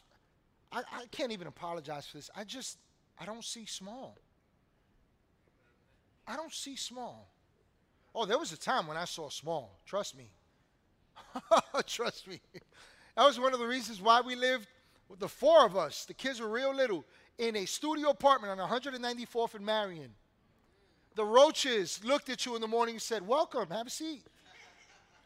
I, 0.72 0.80
I 0.80 1.06
can't 1.12 1.32
even 1.32 1.46
apologize 1.46 2.08
for 2.08 2.18
this. 2.18 2.32
I 2.36 2.44
just, 2.44 2.80
I 3.20 3.26
don't 3.26 3.44
see 3.44 3.68
small. 3.68 4.18
I 6.28 6.36
don't 6.36 6.52
see 6.52 6.76
small. 6.76 7.30
Oh, 8.16 8.26
there 8.26 8.40
was 8.40 8.54
a 8.54 8.58
time 8.58 8.88
when 8.88 8.98
I 8.98 9.06
saw 9.06 9.30
small. 9.30 9.78
Trust 9.86 10.18
me. 10.18 10.32
Trust 11.86 12.28
me. 12.28 12.40
That 13.16 13.26
was 13.26 13.40
one 13.40 13.54
of 13.54 13.60
the 13.60 13.68
reasons 13.68 14.02
why 14.02 14.22
we 14.22 14.36
lived, 14.36 14.68
with 15.08 15.20
the 15.20 15.28
four 15.28 15.66
of 15.66 15.78
us, 15.78 16.06
the 16.06 16.14
kids 16.14 16.40
were 16.40 16.48
real 16.48 16.74
little, 16.74 17.06
in 17.38 17.56
a 17.56 17.66
studio 17.66 18.10
apartment 18.10 18.60
on 18.60 18.70
194th 18.70 19.56
and 19.56 19.66
Marion. 19.66 20.12
The 21.16 21.26
roaches 21.26 22.00
looked 22.04 22.30
at 22.30 22.46
you 22.46 22.56
in 22.56 22.62
the 22.62 22.68
morning 22.68 22.96
and 22.96 23.02
said, 23.02 23.26
Welcome, 23.28 23.70
have 23.70 23.88
a 23.88 23.92
seat. 23.92 24.24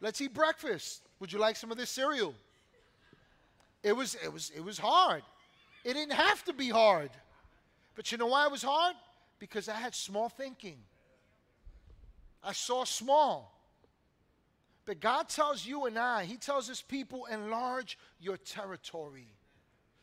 Let's 0.01 0.20
eat 0.20 0.34
breakfast. 0.34 1.01
Would 1.20 1.32
you 1.32 1.39
like 1.39 1.56
some 1.56 1.72
of 1.72 1.77
this 1.77 1.89
cereal? 1.89 2.34
It 3.84 3.94
was, 3.94 4.15
it 4.15 4.32
was, 4.32 4.51
it 4.56 4.63
was 4.63 4.77
hard. 4.77 5.24
It 5.84 5.94
didn't 5.94 6.13
have 6.13 6.44
to 6.46 6.53
be 6.53 6.70
hard. 6.70 7.10
But 7.96 8.12
you 8.12 8.17
know 8.17 8.27
why 8.27 8.46
it 8.46 8.51
was 8.51 8.63
hard? 8.63 8.96
Because 9.39 9.70
I 9.70 9.75
had 9.75 9.96
small 9.96 10.29
thinking. 10.29 10.77
I 12.44 12.51
saw 12.51 12.84
small. 12.84 13.56
But 14.88 15.01
God 15.01 15.27
tells 15.27 15.65
you 15.65 15.86
and 15.86 16.00
I, 16.00 16.24
He 16.24 16.38
tells 16.38 16.65
His 16.65 16.82
people, 16.82 17.25
enlarge 17.25 18.00
your 18.22 18.38
territory, 18.38 19.27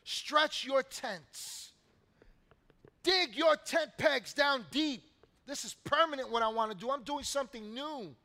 stretch 0.03 0.63
your 0.63 0.83
tents, 0.83 1.71
dig 3.01 3.35
your 3.35 3.55
tent 3.55 3.89
pegs 3.97 4.33
down 4.33 4.63
deep. 4.69 5.01
This 5.47 5.65
is 5.65 5.73
permanent 5.83 6.31
what 6.31 6.43
I 6.43 6.49
want 6.49 6.71
to 6.71 6.77
do. 6.77 6.91
I'm 6.91 7.01
doing 7.01 7.23
something 7.23 7.73
new. 7.73 8.15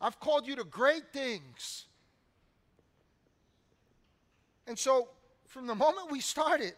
I've 0.00 0.18
called 0.18 0.46
you 0.46 0.56
to 0.56 0.64
great 0.64 1.12
things. 1.12 1.84
And 4.66 4.78
so, 4.78 5.08
from 5.46 5.66
the 5.66 5.74
moment 5.74 6.10
we 6.10 6.20
started, 6.20 6.72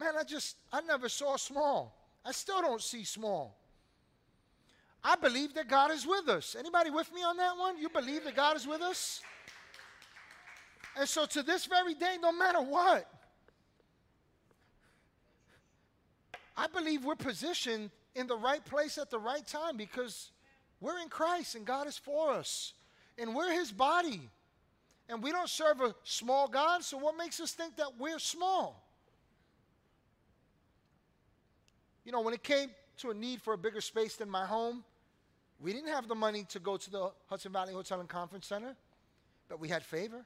man, 0.00 0.14
I 0.18 0.24
just, 0.24 0.56
I 0.72 0.80
never 0.80 1.08
saw 1.08 1.36
small. 1.36 1.96
I 2.24 2.32
still 2.32 2.60
don't 2.60 2.82
see 2.82 3.04
small. 3.04 3.56
I 5.02 5.16
believe 5.16 5.54
that 5.54 5.68
God 5.68 5.90
is 5.90 6.06
with 6.06 6.28
us. 6.28 6.56
Anybody 6.58 6.90
with 6.90 7.12
me 7.12 7.22
on 7.22 7.36
that 7.38 7.56
one? 7.56 7.78
You 7.78 7.88
believe 7.88 8.24
that 8.24 8.36
God 8.36 8.56
is 8.56 8.66
with 8.66 8.82
us? 8.82 9.20
And 10.96 11.08
so 11.08 11.24
to 11.26 11.42
this 11.42 11.66
very 11.66 11.94
day, 11.94 12.16
no 12.20 12.32
matter 12.32 12.60
what, 12.60 13.08
I 16.56 16.66
believe 16.66 17.04
we're 17.04 17.14
positioned 17.14 17.90
in 18.14 18.26
the 18.26 18.36
right 18.36 18.62
place 18.64 18.98
at 18.98 19.10
the 19.10 19.18
right 19.18 19.46
time 19.46 19.76
because 19.76 20.30
we're 20.80 20.98
in 20.98 21.08
Christ 21.08 21.54
and 21.54 21.64
God 21.64 21.86
is 21.86 21.96
for 21.96 22.32
us. 22.32 22.74
And 23.16 23.34
we're 23.34 23.52
his 23.52 23.72
body. 23.72 24.20
And 25.08 25.22
we 25.22 25.32
don't 25.32 25.48
serve 25.48 25.80
a 25.80 25.94
small 26.04 26.46
God, 26.46 26.84
so 26.84 26.96
what 26.96 27.16
makes 27.16 27.40
us 27.40 27.50
think 27.50 27.76
that 27.76 27.98
we're 27.98 28.20
small? 28.20 28.86
You 32.04 32.12
know, 32.12 32.20
when 32.20 32.32
it 32.32 32.42
came 32.42 32.70
to 32.98 33.10
a 33.10 33.14
need 33.14 33.42
for 33.42 33.54
a 33.54 33.58
bigger 33.58 33.80
space 33.80 34.16
than 34.16 34.30
my 34.30 34.46
home, 34.46 34.84
we 35.60 35.72
didn't 35.72 35.88
have 35.88 36.08
the 36.08 36.14
money 36.14 36.44
to 36.48 36.58
go 36.58 36.76
to 36.76 36.90
the 36.90 37.10
Hudson 37.28 37.52
Valley 37.52 37.74
Hotel 37.74 38.00
and 38.00 38.08
Conference 38.08 38.46
Center, 38.46 38.74
but 39.48 39.60
we 39.60 39.68
had 39.68 39.84
favor. 39.84 40.24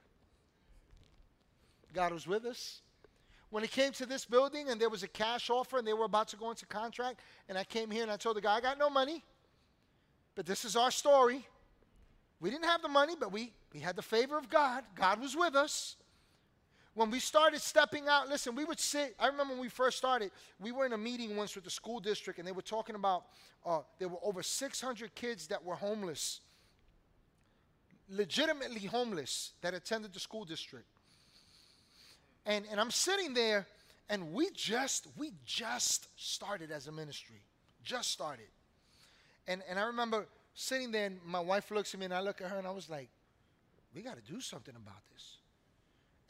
God 1.92 2.12
was 2.12 2.26
with 2.26 2.44
us. 2.44 2.80
When 3.50 3.62
it 3.62 3.70
came 3.70 3.92
to 3.92 4.06
this 4.06 4.24
building 4.24 4.68
and 4.68 4.80
there 4.80 4.88
was 4.88 5.02
a 5.02 5.08
cash 5.08 5.50
offer 5.50 5.78
and 5.78 5.86
they 5.86 5.92
were 5.92 6.04
about 6.04 6.28
to 6.28 6.36
go 6.36 6.50
into 6.50 6.66
contract, 6.66 7.20
and 7.48 7.58
I 7.58 7.64
came 7.64 7.90
here 7.90 8.02
and 8.02 8.10
I 8.10 8.16
told 8.16 8.36
the 8.36 8.40
guy, 8.40 8.56
I 8.56 8.60
got 8.60 8.78
no 8.78 8.90
money, 8.90 9.22
but 10.34 10.46
this 10.46 10.64
is 10.64 10.76
our 10.76 10.90
story. 10.90 11.46
We 12.40 12.50
didn't 12.50 12.66
have 12.66 12.82
the 12.82 12.88
money, 12.88 13.14
but 13.18 13.32
we, 13.32 13.52
we 13.72 13.80
had 13.80 13.96
the 13.96 14.02
favor 14.02 14.36
of 14.36 14.48
God. 14.48 14.84
God 14.94 15.20
was 15.20 15.36
with 15.36 15.54
us. 15.54 15.96
When 16.94 17.10
we 17.10 17.18
started 17.18 17.60
stepping 17.60 18.08
out, 18.08 18.28
listen, 18.28 18.54
we 18.54 18.64
would 18.64 18.78
sit. 18.78 19.16
I 19.18 19.26
remember 19.26 19.54
when 19.54 19.62
we 19.62 19.68
first 19.68 19.98
started, 19.98 20.30
we 20.60 20.70
were 20.70 20.86
in 20.86 20.92
a 20.92 20.98
meeting 20.98 21.36
once 21.36 21.56
with 21.56 21.64
the 21.64 21.70
school 21.70 21.98
district, 21.98 22.38
and 22.38 22.46
they 22.46 22.52
were 22.52 22.62
talking 22.62 22.94
about 22.94 23.24
uh, 23.66 23.80
there 23.98 24.08
were 24.08 24.18
over 24.22 24.42
600 24.42 25.14
kids 25.14 25.48
that 25.48 25.64
were 25.64 25.74
homeless, 25.74 26.40
legitimately 28.08 28.86
homeless, 28.86 29.52
that 29.60 29.74
attended 29.74 30.12
the 30.12 30.20
school 30.20 30.44
district. 30.44 30.86
And, 32.46 32.64
and 32.70 32.78
I'm 32.78 32.92
sitting 32.92 33.34
there, 33.34 33.66
and 34.08 34.32
we 34.32 34.50
just, 34.50 35.08
we 35.16 35.32
just 35.44 36.08
started 36.16 36.70
as 36.70 36.86
a 36.86 36.92
ministry. 36.92 37.42
Just 37.82 38.12
started. 38.12 38.46
And, 39.48 39.62
and 39.68 39.80
I 39.80 39.86
remember 39.86 40.26
sitting 40.54 40.92
there, 40.92 41.06
and 41.06 41.18
my 41.24 41.40
wife 41.40 41.72
looks 41.72 41.92
at 41.92 41.98
me, 41.98 42.04
and 42.04 42.14
I 42.14 42.20
look 42.20 42.40
at 42.40 42.50
her, 42.50 42.58
and 42.58 42.68
I 42.68 42.70
was 42.70 42.88
like, 42.88 43.08
we 43.94 44.02
got 44.02 44.16
to 44.16 44.32
do 44.32 44.40
something 44.40 44.74
about 44.76 45.02
this. 45.12 45.38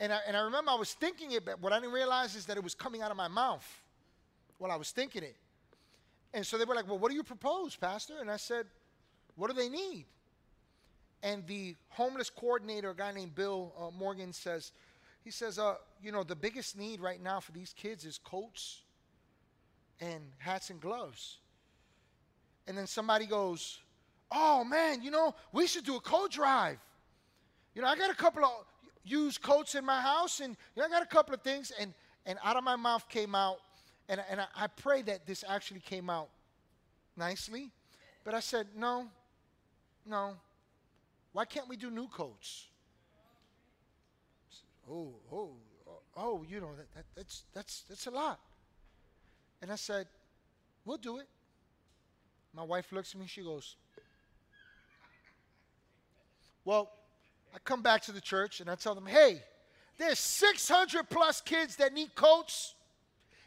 And 0.05 0.13
I, 0.13 0.19
and 0.27 0.37
I 0.37 0.41
remember 0.41 0.71
I 0.71 0.75
was 0.75 0.93
thinking 0.93 1.33
it, 1.33 1.47
but 1.47 1.63
what 1.63 1.73
I 1.73 1.81
didn't 1.81 1.95
realize 1.95 2.35
is 2.37 2.45
that 2.45 2.59
it 2.59 2.63
was 2.63 2.75
coming 2.75 3.01
out 3.01 3.11
of 3.11 3.17
my 3.17 3.27
mouth 3.27 3.67
while 4.59 4.71
I 4.71 4.77
was 4.77 4.91
thinking 4.91 5.23
it. 5.23 5.35
And 6.35 6.47
so 6.47 6.59
they 6.59 6.67
were 6.67 6.75
like, 6.75 6.87
Well, 6.87 6.99
what 6.99 7.09
do 7.09 7.15
you 7.15 7.23
propose, 7.23 7.75
Pastor? 7.75 8.13
And 8.21 8.31
I 8.31 8.37
said, 8.37 8.67
What 9.35 9.49
do 9.49 9.57
they 9.57 9.71
need? 9.71 10.05
And 11.23 11.47
the 11.47 11.75
homeless 11.89 12.29
coordinator, 12.29 12.91
a 12.91 12.95
guy 12.95 13.13
named 13.13 13.35
Bill 13.35 13.73
uh, 13.81 13.99
Morgan, 13.99 14.35
says, 14.35 14.73
He 15.25 15.31
says, 15.31 15.59
uh, 15.59 15.77
You 16.03 16.13
know, 16.13 16.23
the 16.23 16.37
biggest 16.37 16.77
need 16.77 17.01
right 17.01 17.23
now 17.23 17.41
for 17.41 17.53
these 17.53 17.73
kids 17.73 18.05
is 18.05 18.19
coats 18.19 18.83
and 20.03 20.23
hats 20.37 20.69
and 20.69 20.83
gloves. 20.83 21.39
And 22.67 22.77
then 22.77 22.87
somebody 22.87 23.25
goes, 23.25 23.79
Oh 24.31 24.65
man, 24.65 25.03
you 25.03 25.11
know, 25.11 25.35
we 25.51 25.67
should 25.67 25.87
do 25.87 25.97
a 25.97 26.01
coat 26.01 26.31
drive. 26.31 26.77
You 27.75 27.81
know, 27.81 27.89
I 27.89 27.97
got 27.97 28.11
a 28.11 28.15
couple 28.15 28.45
of 28.45 28.67
used 29.05 29.43
coats 29.43 29.75
in 29.75 29.85
my 29.85 30.01
house, 30.01 30.41
and 30.41 30.57
you 30.75 30.83
know, 30.83 30.87
I 30.87 30.91
got 30.91 31.03
a 31.03 31.07
couple 31.07 31.35
of 31.35 31.43
things, 31.43 31.73
and 31.79 31.95
and 32.27 32.39
out 32.43 32.57
of 32.57 32.65
my 32.65 32.77
mouth 32.77 33.09
came 33.09 33.35
out, 33.35 33.59
and 34.09 34.21
and 34.31 34.41
I, 34.41 34.47
I 34.57 34.67
pray 34.67 35.03
that 35.03 35.27
this 35.27 35.45
actually 35.47 35.81
came 35.81 36.11
out 36.11 36.29
nicely, 37.17 37.71
but 38.25 38.35
I 38.35 38.41
said 38.41 38.69
no, 38.77 39.07
no. 40.07 40.35
Why 41.33 41.45
can't 41.45 41.69
we 41.69 41.77
do 41.77 41.91
new 41.91 42.07
coats? 42.07 42.67
Oh, 44.89 45.15
oh, 45.33 45.51
oh, 45.87 46.01
oh, 46.17 46.45
you 46.49 46.61
know 46.61 46.71
that, 46.77 46.95
that 46.95 47.05
that's 47.17 47.45
that's 47.53 47.83
that's 47.89 48.07
a 48.07 48.11
lot. 48.11 48.39
And 49.63 49.73
I 49.73 49.77
said, 49.77 50.07
we'll 50.85 50.99
do 50.99 51.19
it. 51.19 51.27
My 52.55 52.63
wife 52.63 52.93
looks 52.93 53.15
at 53.15 53.21
me, 53.21 53.27
she 53.27 53.43
goes, 53.43 53.77
Well, 56.65 56.91
I 57.55 57.59
come 57.65 57.83
back 57.83 58.03
to 58.03 58.13
the 58.13 58.21
church 58.21 58.61
and 58.61 58.69
I 58.69 58.75
tell 58.75 58.95
them, 58.95 59.07
hey, 59.07 59.43
there's 59.97 60.19
600 60.19 61.09
plus 61.09 61.41
kids 61.41 61.77
that 61.77 61.93
need 61.93 62.15
coats 62.15 62.75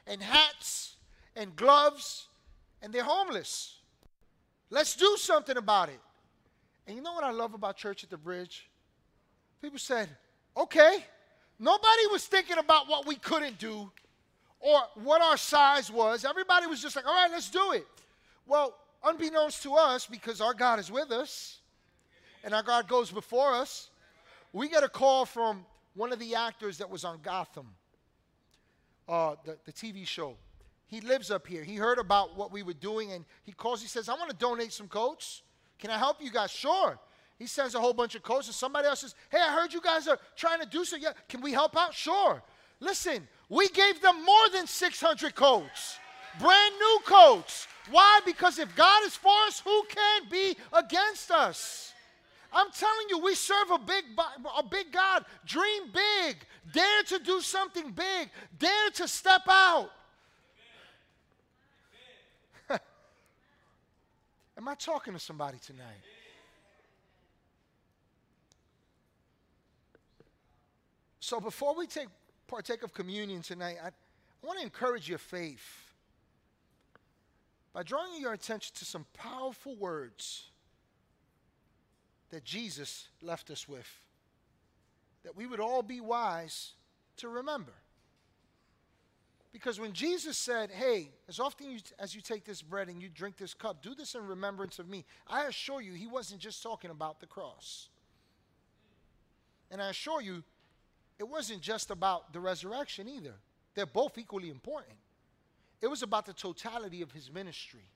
and 0.06 0.24
hats 0.24 0.96
and 1.36 1.56
gloves, 1.56 2.28
and 2.82 2.94
they're 2.94 3.04
homeless. 3.04 3.76
Let's 4.70 4.96
do 4.96 5.18
something 5.18 5.58
about 5.58 5.90
it. 5.90 6.00
And 6.88 6.96
you 6.96 7.02
know 7.02 7.14
what 7.14 7.26
I 7.26 7.32
love 7.32 7.54
about 7.54 7.76
Church 7.76 8.04
at 8.04 8.10
the 8.10 8.18
Bridge? 8.18 8.70
People 9.62 9.78
said, 9.78 10.10
okay. 10.56 11.06
Nobody 11.60 12.08
was 12.12 12.26
thinking 12.26 12.58
about 12.58 12.88
what 12.88 13.06
we 13.06 13.16
couldn't 13.16 13.60
do 13.60 13.92
or 14.60 14.80
what 14.96 15.22
our 15.22 15.38
size 15.38 15.92
was. 15.92 16.24
Everybody 16.24 16.68
was 16.68 16.82
just 16.82 16.96
like, 16.96 17.06
all 17.06 17.14
right, 17.14 17.32
let's 17.32 17.50
do 17.50 17.74
it. 17.74 17.86
Well, 18.46 18.74
unbeknownst 19.04 19.64
to 19.64 19.74
us, 19.76 20.06
because 20.06 20.40
our 20.40 20.54
God 20.54 20.80
is 20.80 20.90
with 20.90 21.12
us 21.12 21.60
and 22.44 22.54
our 22.54 22.64
God 22.64 22.88
goes 22.88 23.12
before 23.12 23.54
us, 23.54 23.90
we 24.58 24.68
got 24.68 24.84
a 24.84 24.90
call 24.90 25.26
from 25.26 25.66
one 25.94 26.12
of 26.12 26.20
the 26.20 26.36
actors 26.36 26.80
that 26.80 26.90
was 26.90 27.06
on 27.06 27.20
Gotham, 27.22 27.68
uh, 29.08 29.36
the, 29.46 29.58
the 29.66 29.72
TV 29.72 30.06
show. 30.06 30.36
He 30.88 31.02
lives 31.02 31.30
up 31.30 31.46
here. 31.46 31.64
He 31.64 31.76
heard 31.76 32.00
about 32.00 32.36
what 32.36 32.52
we 32.52 32.64
were 32.64 32.74
doing 32.74 33.12
and 33.12 33.26
he 33.44 33.52
calls. 33.52 33.82
He 33.82 33.88
says, 33.88 34.10
I 34.10 34.14
want 34.14 34.30
to 34.30 34.36
donate 34.36 34.74
some 34.74 34.88
coats. 34.88 35.44
Can 35.78 35.92
I 35.92 35.98
help 35.98 36.18
you 36.22 36.32
guys? 36.32 36.50
Sure. 36.50 36.98
He 37.38 37.46
sends 37.46 37.76
a 37.76 37.80
whole 37.80 37.94
bunch 37.94 38.16
of 38.16 38.24
coats 38.24 38.48
and 38.48 38.56
somebody 38.56 38.88
else 38.88 39.02
says, 39.02 39.16
Hey, 39.30 39.40
I 39.40 39.54
heard 39.54 39.74
you 39.74 39.82
guys 39.82 40.08
are 40.08 40.18
trying 40.36 40.60
to 40.60 40.66
do 40.66 40.86
so. 40.86 40.96
Yeah, 40.96 41.12
can 41.30 41.42
we 41.42 41.52
help 41.52 41.78
out? 41.78 41.94
Sure. 41.94 42.42
Listen, 42.80 43.28
we 43.50 43.70
gave 43.70 44.02
them 44.02 44.24
more 44.26 44.50
than 44.54 44.66
600 44.66 45.36
coats, 45.36 45.98
brand 46.40 46.74
new 46.80 47.00
coats. 47.06 47.68
Why? 47.92 48.22
Because 48.26 48.60
if 48.60 48.76
God 48.76 49.06
is 49.06 49.16
for 49.16 49.32
us, 49.48 49.60
who 49.60 49.84
can 49.90 50.22
be 50.30 50.56
against 50.74 51.32
us? 51.32 51.94
I'm 52.58 52.72
telling 52.72 53.08
you, 53.10 53.20
we 53.20 53.36
serve 53.36 53.70
a 53.72 53.78
big, 53.78 54.04
a 54.58 54.64
big 54.64 54.92
God. 54.92 55.24
Dream 55.46 55.84
big. 55.94 56.38
Dare 56.74 57.04
to 57.04 57.20
do 57.20 57.40
something 57.40 57.92
big. 57.92 58.32
Dare 58.58 58.90
to 58.96 59.08
step 59.08 59.44
out. 59.48 59.92
Am 64.58 64.68
I 64.68 64.74
talking 64.74 65.14
to 65.14 65.20
somebody 65.20 65.60
tonight? 65.60 66.02
So 71.20 71.40
before 71.40 71.76
we 71.76 71.86
take 71.86 72.08
partake 72.48 72.82
of 72.82 72.92
communion 72.92 73.44
tonight, 73.44 73.78
I, 73.84 73.90
I 73.90 73.92
want 74.42 74.58
to 74.58 74.66
encourage 74.66 75.08
your 75.08 75.20
faith 75.20 75.94
by 77.72 77.84
drawing 77.84 78.20
your 78.20 78.34
attention 78.34 78.74
to 78.80 78.86
some 78.86 79.06
powerful 79.14 79.76
words 79.76 80.46
that 82.30 82.44
Jesus 82.44 83.08
left 83.22 83.50
us 83.50 83.68
with, 83.68 83.90
that 85.24 85.36
we 85.36 85.46
would 85.46 85.60
all 85.60 85.82
be 85.82 86.02
wise 86.02 86.74
to 87.18 87.30
remember. 87.30 87.74
Because 89.52 89.80
when 89.80 89.94
Jesus 89.94 90.38
said, 90.38 90.70
Hey, 90.70 91.10
as 91.28 91.40
often 91.40 91.80
as 91.98 92.14
you 92.14 92.22
take 92.22 92.46
this 92.46 92.62
bread 92.62 92.90
and 92.90 93.02
you 93.02 93.10
drink 93.10 93.38
this 93.38 93.54
cup, 93.54 93.82
do 93.82 93.96
this 93.96 94.14
in 94.14 94.26
remembrance 94.26 94.78
of 94.78 94.88
me, 94.88 95.06
I 95.28 95.46
assure 95.46 95.82
you, 95.82 95.94
he 95.94 96.08
wasn't 96.08 96.42
just 96.42 96.62
talking 96.62 96.92
about 96.92 97.20
the 97.20 97.26
cross. 97.26 97.90
And 99.72 99.82
I 99.82 99.90
assure 99.90 100.22
you, 100.22 100.44
it 101.20 101.28
wasn't 101.28 101.62
just 101.62 101.90
about 101.90 102.34
the 102.34 102.40
resurrection 102.40 103.08
either. 103.08 103.34
They're 103.74 103.86
both 103.86 104.18
equally 104.18 104.50
important. 104.50 104.98
It 105.82 105.88
was 105.88 106.04
about 106.04 106.26
the 106.26 106.34
totality 106.34 107.02
of 107.02 107.12
his 107.12 107.32
ministry, 107.32 107.90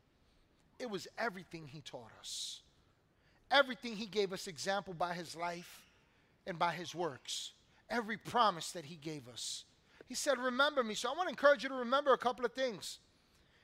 it 0.80 0.90
was 0.90 1.08
everything 1.18 1.68
he 1.68 1.82
taught 1.82 2.12
us, 2.20 2.62
everything 3.52 3.96
he 3.96 4.06
gave 4.06 4.34
us 4.34 4.48
example 4.48 4.94
by 4.94 5.14
his 5.14 5.36
life 5.36 5.82
and 6.48 6.58
by 6.58 6.72
his 6.72 6.96
works, 6.96 7.52
every 7.90 8.18
promise 8.18 8.72
that 8.72 8.86
he 8.86 8.96
gave 8.96 9.28
us. 9.28 9.66
He 10.08 10.16
said, 10.16 10.38
Remember 10.38 10.84
me. 10.84 10.96
So 10.96 11.10
I 11.10 11.14
want 11.14 11.28
to 11.28 11.32
encourage 11.32 11.64
you 11.64 11.70
to 11.70 11.76
remember 11.76 12.14
a 12.14 12.18
couple 12.18 12.46
of 12.46 12.54
things. 12.54 13.00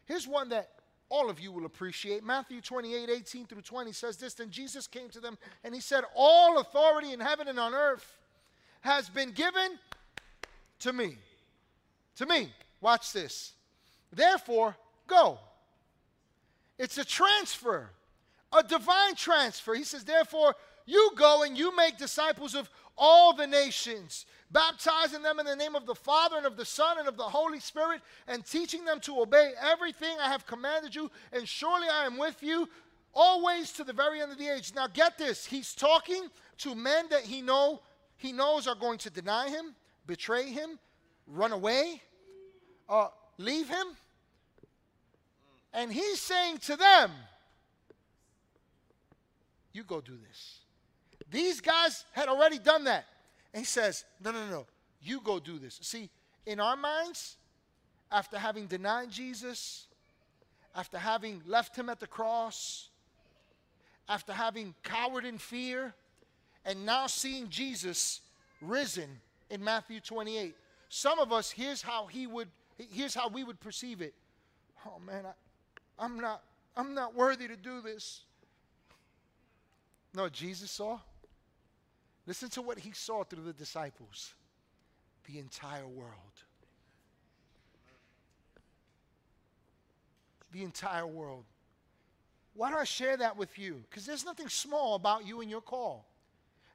Here's 0.05 0.27
one 0.27 0.49
that 0.49 0.69
all 1.09 1.29
of 1.29 1.39
you 1.39 1.51
will 1.51 1.65
appreciate. 1.65 2.23
Matthew 2.23 2.61
28 2.61 3.09
18 3.09 3.45
through 3.45 3.61
20 3.61 3.91
says 3.91 4.17
this 4.17 4.33
Then 4.33 4.49
Jesus 4.49 4.87
came 4.87 5.09
to 5.09 5.19
them 5.19 5.37
and 5.63 5.73
he 5.73 5.81
said, 5.81 6.03
All 6.15 6.59
authority 6.59 7.11
in 7.11 7.19
heaven 7.19 7.47
and 7.47 7.59
on 7.59 7.73
earth 7.73 8.17
has 8.81 9.09
been 9.09 9.31
given 9.31 9.77
to 10.79 10.93
me. 10.93 11.17
To 12.17 12.25
me. 12.25 12.51
Watch 12.81 13.11
this. 13.13 13.53
Therefore, 14.11 14.75
go. 15.07 15.39
It's 16.77 16.97
a 16.97 17.05
transfer, 17.05 17.89
a 18.51 18.63
divine 18.63 19.15
transfer. 19.15 19.73
He 19.73 19.83
says, 19.83 20.03
Therefore, 20.03 20.55
you 20.85 21.11
go 21.15 21.43
and 21.43 21.57
you 21.57 21.75
make 21.75 21.97
disciples 21.97 22.55
of 22.55 22.69
all 22.97 23.33
the 23.33 23.45
nations, 23.45 24.25
baptizing 24.51 25.21
them 25.21 25.39
in 25.39 25.45
the 25.45 25.55
name 25.55 25.75
of 25.75 25.85
the 25.85 25.95
Father 25.95 26.37
and 26.37 26.45
of 26.45 26.57
the 26.57 26.65
Son 26.65 26.97
and 26.97 27.07
of 27.07 27.17
the 27.17 27.23
Holy 27.23 27.59
Spirit, 27.59 28.01
and 28.27 28.45
teaching 28.45 28.85
them 28.85 28.99
to 29.01 29.21
obey 29.21 29.51
everything 29.61 30.17
I 30.19 30.29
have 30.29 30.47
commanded 30.47 30.95
you. 30.95 31.11
And 31.31 31.47
surely 31.47 31.87
I 31.87 32.05
am 32.05 32.17
with 32.17 32.41
you 32.41 32.67
always 33.13 33.71
to 33.73 33.83
the 33.83 33.93
very 33.93 34.21
end 34.21 34.31
of 34.31 34.37
the 34.37 34.47
age. 34.47 34.73
Now 34.75 34.87
get 34.87 35.17
this, 35.17 35.45
he's 35.45 35.73
talking 35.73 36.27
to 36.59 36.75
men 36.75 37.05
that 37.09 37.23
he 37.23 37.41
know 37.41 37.81
he 38.17 38.31
knows 38.31 38.67
are 38.67 38.75
going 38.75 38.97
to 38.99 39.09
deny 39.11 39.49
him, 39.49 39.75
betray 40.07 40.49
him, 40.49 40.79
run 41.27 41.51
away, 41.51 42.01
uh, 42.89 43.09
leave 43.37 43.69
him. 43.69 43.87
And 45.71 45.93
he's 45.93 46.19
saying 46.19 46.57
to 46.59 46.75
them, 46.75 47.11
You 49.77 49.83
go 49.83 50.01
do 50.01 50.17
this. 50.27 50.61
These 51.29 51.61
guys 51.61 52.03
had 52.11 52.29
already 52.29 52.57
done 52.57 52.85
that. 52.85 53.05
And 53.53 53.61
he 53.61 53.65
says, 53.65 54.05
No, 54.23 54.31
no, 54.31 54.49
no, 54.49 54.65
you 55.03 55.21
go 55.21 55.39
do 55.39 55.59
this. 55.59 55.77
See, 55.83 56.09
in 56.47 56.59
our 56.59 56.75
minds, 56.75 57.37
after 58.11 58.39
having 58.39 58.65
denied 58.65 59.11
Jesus, 59.11 59.85
after 60.75 60.97
having 60.97 61.43
left 61.45 61.75
him 61.75 61.89
at 61.89 61.99
the 61.99 62.07
cross, 62.07 62.89
after 64.09 64.33
having 64.33 64.73
cowered 64.81 65.25
in 65.25 65.37
fear, 65.37 65.93
and 66.65 66.83
now 66.83 67.05
seeing 67.05 67.47
Jesus 67.47 68.21
risen 68.63 69.21
in 69.51 69.63
Matthew 69.63 69.99
28, 69.99 70.55
some 70.89 71.19
of 71.19 71.31
us, 71.31 71.51
here's 71.51 71.83
how 71.83 72.07
he 72.07 72.25
would, 72.25 72.47
here's 72.79 73.13
how 73.13 73.29
we 73.29 73.43
would 73.43 73.59
perceive 73.59 74.01
it. 74.01 74.15
Oh 74.87 74.97
man, 75.05 75.27
I, 75.27 76.03
I'm 76.03 76.19
not, 76.19 76.41
I'm 76.75 76.95
not 76.95 77.13
worthy 77.13 77.47
to 77.47 77.55
do 77.55 77.79
this. 77.81 78.21
No, 80.17 80.27
Jesus 80.29 80.71
saw. 80.71 80.97
Listen 82.25 82.49
to 82.49 82.63
what 82.63 82.79
he 82.79 82.91
saw 82.91 83.23
through 83.23 83.43
the 83.43 83.53
disciples 83.53 84.33
the 85.27 85.37
entire 85.37 85.85
world. 85.85 86.11
The 90.51 90.63
entire 90.63 91.05
world. 91.05 91.43
Why 92.55 92.71
do 92.71 92.77
I 92.77 92.83
share 92.83 93.15
that 93.17 93.37
with 93.37 93.59
you? 93.59 93.83
Because 93.87 94.07
there's 94.07 94.25
nothing 94.25 94.49
small 94.49 94.95
about 94.95 95.27
you 95.27 95.41
and 95.41 95.51
your 95.51 95.61
call. 95.61 96.07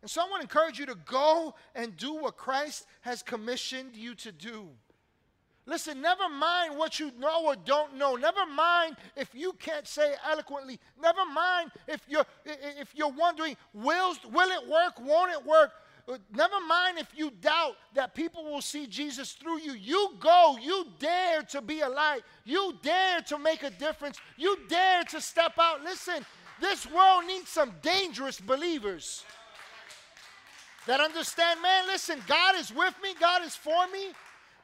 And 0.03 0.11
so 0.11 0.21
I 0.21 0.25
want 0.31 0.43
to 0.43 0.45
encourage 0.45 0.79
you 0.79 0.87
to 0.87 0.97
go 1.05 1.55
and 1.75 1.97
do 1.97 2.15
what 2.15 2.37
Christ 2.37 2.87
has 3.01 3.25
commissioned 3.25 3.97
you 3.97 4.15
to 4.17 4.31
do. 4.31 4.69
Listen, 5.65 6.01
never 6.01 6.29
mind 6.29 6.77
what 6.77 6.99
you 6.99 7.13
know 7.19 7.47
or 7.47 7.55
don't 7.55 7.97
know. 7.97 8.17
Never 8.17 8.45
mind 8.47 8.97
if 9.17 9.33
you 9.33 9.53
can't 9.55 9.87
say 9.87 10.15
eloquently. 10.29 10.81
Never 11.01 11.25
mind 11.25 11.71
if 11.87 12.01
you're 12.09 12.27
if 12.45 12.93
you're 12.95 13.13
wondering, 13.13 13.57
will, 13.73 14.15
will 14.33 14.51
it 14.51 14.69
work? 14.69 15.01
Won't 15.01 15.31
it 15.31 15.45
work? 15.47 15.71
Uh, 16.09 16.19
never 16.35 16.61
mind 16.67 16.99
if 16.99 17.07
you 17.15 17.31
doubt 17.41 17.77
that 17.95 18.13
people 18.13 18.45
will 18.45 18.61
see 18.61 18.89
Jesus 18.89 19.33
through 19.33 19.61
you. 19.61 19.73
You 19.75 20.15
go, 20.19 20.57
you 20.61 20.87
dare 20.99 21.43
to 21.43 21.63
be 21.63 21.81
a 21.81 21.89
light. 21.89 22.23
You 22.45 22.75
dare 22.83 23.21
to 23.23 23.39
make 23.39 23.63
a 23.63 23.71
difference. 23.71 24.19
You 24.37 24.57
dare 24.69 25.05
to 25.05 25.21
step 25.21 25.53
out. 25.61 25.85
Listen, 25.85 26.27
this 26.61 26.91
world 26.91 27.25
needs 27.27 27.51
some 27.51 27.73
dangerous 27.83 28.41
believers 28.41 29.25
that 30.89 31.01
understand, 31.01 31.63
man, 31.63 31.87
listen, 31.87 32.21
God 32.27 32.57
is 32.57 32.75
with 32.75 32.95
me, 33.01 33.15
God 33.21 33.45
is 33.45 33.55
for 33.55 33.87
me. 33.93 34.09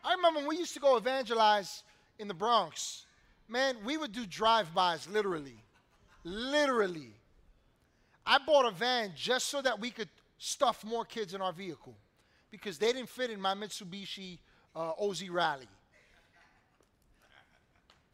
I 0.05 0.15
remember 0.15 0.41
when 0.41 0.49
we 0.49 0.57
used 0.57 0.75
to 0.75 0.81
go 0.81 0.97
evangelize 0.97 1.83
in 2.19 2.29
the 2.29 2.35
Bronx, 2.35 3.07
man, 3.49 3.77
we 3.85 3.97
would 3.97 4.13
do 4.13 4.27
drive-bys 4.27 5.09
literally. 5.09 5.63
Literally. 6.25 7.13
I 8.27 8.39
bought 8.39 8.67
a 8.67 8.71
van 8.71 9.13
just 9.17 9.47
so 9.47 9.63
that 9.63 9.81
we 9.81 9.91
could 9.91 10.09
stuff 10.39 10.85
more 10.85 11.05
kids 11.05 11.35
in 11.35 11.41
our 11.41 11.53
vehicle 11.53 11.97
because 12.51 12.79
they 12.79 12.93
didn't 12.93 13.09
fit 13.09 13.31
in 13.31 13.41
my 13.41 13.55
Mitsubishi 13.55 14.39
uh, 14.75 14.93
OZ 15.01 15.29
Rally. 15.29 15.69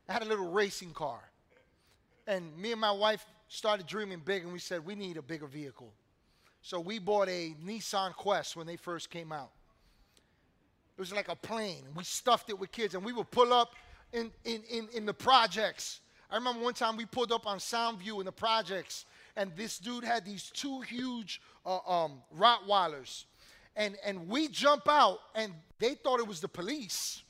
I 0.08 0.12
had 0.12 0.22
a 0.22 0.26
little 0.26 0.50
racing 0.50 0.92
car. 0.92 1.20
And 2.26 2.56
me 2.56 2.72
and 2.72 2.80
my 2.80 2.90
wife 2.90 3.24
started 3.48 3.86
dreaming 3.86 4.20
big 4.24 4.42
and 4.42 4.52
we 4.52 4.58
said, 4.58 4.84
we 4.84 4.94
need 4.94 5.16
a 5.16 5.22
bigger 5.22 5.46
vehicle. 5.46 5.92
So 6.62 6.80
we 6.80 6.98
bought 6.98 7.28
a 7.28 7.54
Nissan 7.64 8.14
Quest 8.14 8.56
when 8.56 8.66
they 8.66 8.76
first 8.76 9.10
came 9.10 9.32
out. 9.32 9.50
It 10.96 11.00
was 11.00 11.12
like 11.12 11.28
a 11.28 11.37
plane. 11.37 11.85
We 11.94 12.04
stuffed 12.04 12.50
it 12.50 12.59
with 12.59 12.70
kids, 12.70 12.94
and 12.94 13.04
we 13.04 13.12
would 13.12 13.30
pull 13.30 13.52
up 13.52 13.74
in, 14.12 14.30
in, 14.44 14.62
in, 14.70 14.88
in 14.94 15.07
the 15.07 15.14
projects. 15.14 16.00
I 16.30 16.37
remember 16.37 16.62
one 16.62 16.74
time 16.74 16.96
we 16.96 17.04
pulled 17.04 17.33
up 17.33 17.46
on 17.46 17.59
Soundview 17.59 18.20
in 18.20 18.26
the 18.26 18.33
projects, 18.33 19.04
and 19.37 19.52
this 19.57 19.78
dude 19.78 20.04
had 20.04 20.24
these 20.24 20.50
two 20.50 20.80
huge 20.83 21.40
uh, 21.66 21.78
um, 21.87 22.22
Rottweilers. 22.37 23.24
And, 23.76 23.96
and 24.04 24.28
we 24.28 24.48
jump 24.48 24.88
out, 24.88 25.18
and 25.35 25.52
they 25.80 25.94
thought 25.94 26.20
it 26.20 26.28
was 26.28 26.40
the 26.40 26.48
police. 26.48 27.22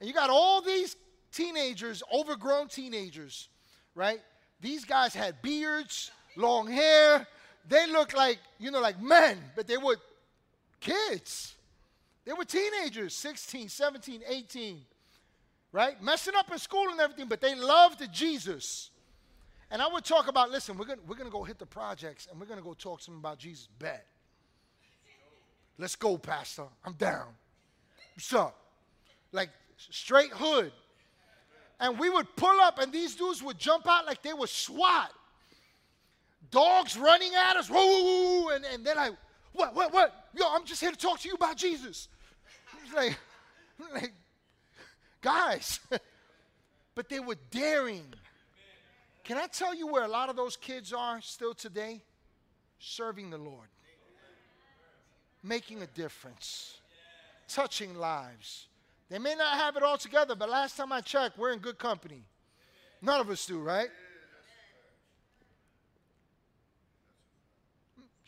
And 0.00 0.08
you 0.08 0.14
got 0.14 0.30
all 0.30 0.62
these 0.62 0.96
teenagers, 1.32 2.02
overgrown 2.12 2.68
teenagers, 2.68 3.48
right? 3.94 4.20
These 4.60 4.84
guys 4.84 5.14
had 5.14 5.42
beards, 5.42 6.10
long 6.36 6.66
hair. 6.66 7.26
They 7.68 7.86
looked 7.88 8.16
like, 8.16 8.38
you 8.58 8.70
know, 8.70 8.80
like 8.80 9.00
men, 9.00 9.38
but 9.54 9.66
they 9.66 9.76
were 9.76 9.96
kids. 10.80 11.54
They 12.24 12.32
were 12.32 12.44
teenagers, 12.44 13.14
16, 13.14 13.68
17, 13.68 14.22
18, 14.26 14.80
right? 15.72 16.00
Messing 16.02 16.34
up 16.36 16.50
in 16.52 16.58
school 16.58 16.88
and 16.90 17.00
everything, 17.00 17.26
but 17.26 17.40
they 17.40 17.54
loved 17.54 18.06
Jesus. 18.12 18.90
And 19.70 19.80
I 19.80 19.88
would 19.88 20.04
talk 20.04 20.28
about, 20.28 20.50
listen, 20.50 20.76
we're 20.76 20.84
going 20.84 20.98
we're 21.08 21.16
gonna 21.16 21.30
go 21.30 21.42
hit 21.42 21.58
the 21.58 21.66
projects 21.66 22.28
and 22.30 22.38
we're 22.38 22.46
going 22.46 22.58
to 22.58 22.64
go 22.64 22.74
talk 22.74 23.00
to 23.00 23.06
them 23.06 23.18
about 23.18 23.38
Jesus. 23.38 23.68
Bet. 23.78 24.06
Let's 25.78 25.96
go, 25.96 26.18
Pastor. 26.18 26.64
I'm 26.84 26.92
down. 26.92 27.28
What's 28.14 28.32
up? 28.34 28.56
Like 29.32 29.48
straight 29.76 30.30
hood. 30.30 30.72
And 31.80 31.98
we 31.98 32.10
would 32.10 32.36
pull 32.36 32.60
up 32.60 32.78
and 32.78 32.92
these 32.92 33.16
dudes 33.16 33.42
would 33.42 33.58
jump 33.58 33.88
out 33.88 34.06
like 34.06 34.22
they 34.22 34.34
were 34.34 34.46
SWAT. 34.46 35.10
Dogs 36.50 36.96
running 36.96 37.32
at 37.34 37.56
us. 37.56 37.68
Whoa, 37.68 37.78
whoa, 37.78 38.42
whoa. 38.42 38.48
And, 38.50 38.64
and 38.66 38.84
they're 38.84 38.94
like, 38.94 39.12
what, 39.52 39.74
what, 39.74 39.92
what? 39.92 40.21
Yo, 40.34 40.46
I'm 40.50 40.64
just 40.64 40.80
here 40.80 40.90
to 40.90 40.96
talk 40.96 41.20
to 41.20 41.28
you 41.28 41.34
about 41.34 41.56
Jesus. 41.56 42.08
like, 42.94 43.18
like, 43.92 44.12
guys. 45.20 45.80
but 46.94 47.08
they 47.08 47.20
were 47.20 47.36
daring. 47.50 48.04
Can 49.24 49.36
I 49.36 49.46
tell 49.46 49.74
you 49.74 49.86
where 49.86 50.04
a 50.04 50.08
lot 50.08 50.28
of 50.28 50.36
those 50.36 50.56
kids 50.56 50.92
are 50.92 51.20
still 51.20 51.54
today? 51.54 52.02
Serving 52.78 53.30
the 53.30 53.38
Lord, 53.38 53.68
making 55.42 55.82
a 55.82 55.86
difference, 55.86 56.80
touching 57.48 57.94
lives. 57.94 58.66
They 59.08 59.20
may 59.20 59.36
not 59.36 59.56
have 59.56 59.76
it 59.76 59.84
all 59.84 59.98
together, 59.98 60.34
but 60.34 60.48
last 60.48 60.76
time 60.76 60.90
I 60.90 61.00
checked, 61.00 61.38
we're 61.38 61.52
in 61.52 61.60
good 61.60 61.78
company. 61.78 62.24
None 63.00 63.20
of 63.20 63.30
us 63.30 63.46
do, 63.46 63.60
right? 63.60 63.88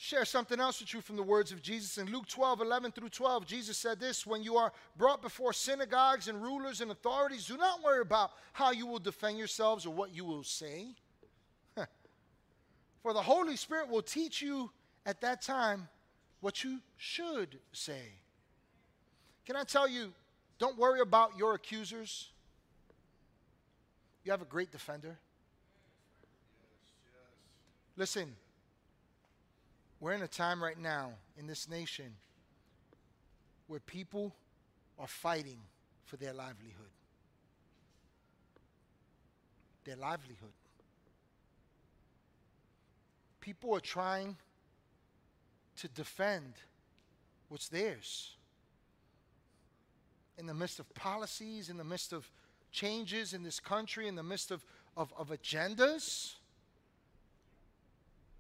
Share 0.05 0.27
something 0.27 0.61
else 0.61 0.81
with 0.81 0.93
you 0.93 1.01
from 1.01 1.17
the 1.17 1.23
words 1.23 1.51
of 1.51 1.63
Jesus. 1.63 1.97
In 1.97 2.13
Luke 2.13 2.27
12, 2.29 2.61
11 2.61 2.93
through 2.93 3.09
12, 3.09 3.47
Jesus 3.47 3.79
said 3.79 3.99
this 3.99 4.27
When 4.27 4.43
you 4.43 4.57
are 4.57 4.71
brought 4.99 5.23
before 5.23 5.55
synagogues 5.55 6.29
and 6.29 6.43
rulers 6.43 6.83
and 6.83 6.91
authorities, 6.91 7.47
do 7.47 7.57
not 7.57 7.83
worry 7.83 8.03
about 8.03 8.33
how 8.53 8.71
you 8.71 8.87
will 8.87 8.99
defend 8.99 9.39
yourselves 9.39 9.87
or 9.87 9.95
what 9.95 10.15
you 10.15 10.27
will 10.27 10.45
say. 10.45 10.89
For 13.03 13.15
the 13.15 13.23
Holy 13.23 13.57
Spirit 13.57 13.89
will 13.89 14.03
teach 14.03 14.43
you 14.43 14.71
at 15.07 15.23
that 15.23 15.41
time 15.41 15.89
what 16.41 16.63
you 16.63 16.81
should 16.99 17.59
say. 17.73 18.13
Can 19.47 19.57
I 19.57 19.65
tell 19.65 19.89
you, 19.89 20.13
Don't 20.59 20.79
worry 20.79 21.01
about 21.01 21.37
your 21.39 21.55
accusers. 21.55 22.29
You 24.23 24.33
have 24.33 24.43
a 24.43 24.47
great 24.47 24.71
defender. 24.71 25.19
Listen, 27.97 28.35
we're 30.05 30.13
in 30.13 30.21
a 30.21 30.29
time 30.29 30.63
right 30.63 30.79
now 30.79 31.13
in 31.39 31.47
this 31.47 31.67
nation 31.67 32.05
where 33.69 33.81
people 33.81 34.35
are 34.99 35.07
fighting 35.07 35.57
for 36.05 36.19
their 36.19 36.35
livelihood. 36.35 36.93
Their 39.85 39.97
livelihood. 39.97 40.53
People 43.41 43.75
are 43.75 43.81
trying 43.81 44.37
to 45.79 45.89
defend 45.89 46.53
what's 47.49 47.69
theirs. 47.69 48.37
In 50.37 50.45
the 50.45 50.53
midst 50.53 50.81
of 50.81 50.95
policies, 50.95 51.71
in 51.71 51.79
the 51.79 51.85
midst 51.85 52.13
of 52.13 52.31
changes 52.71 53.33
in 53.33 53.43
this 53.43 53.59
country, 53.59 54.07
in 54.07 54.17
the 54.17 54.23
midst 54.23 54.51
of, 54.51 54.67
of, 54.99 55.15
of 55.17 55.31
agendas. 55.31 56.35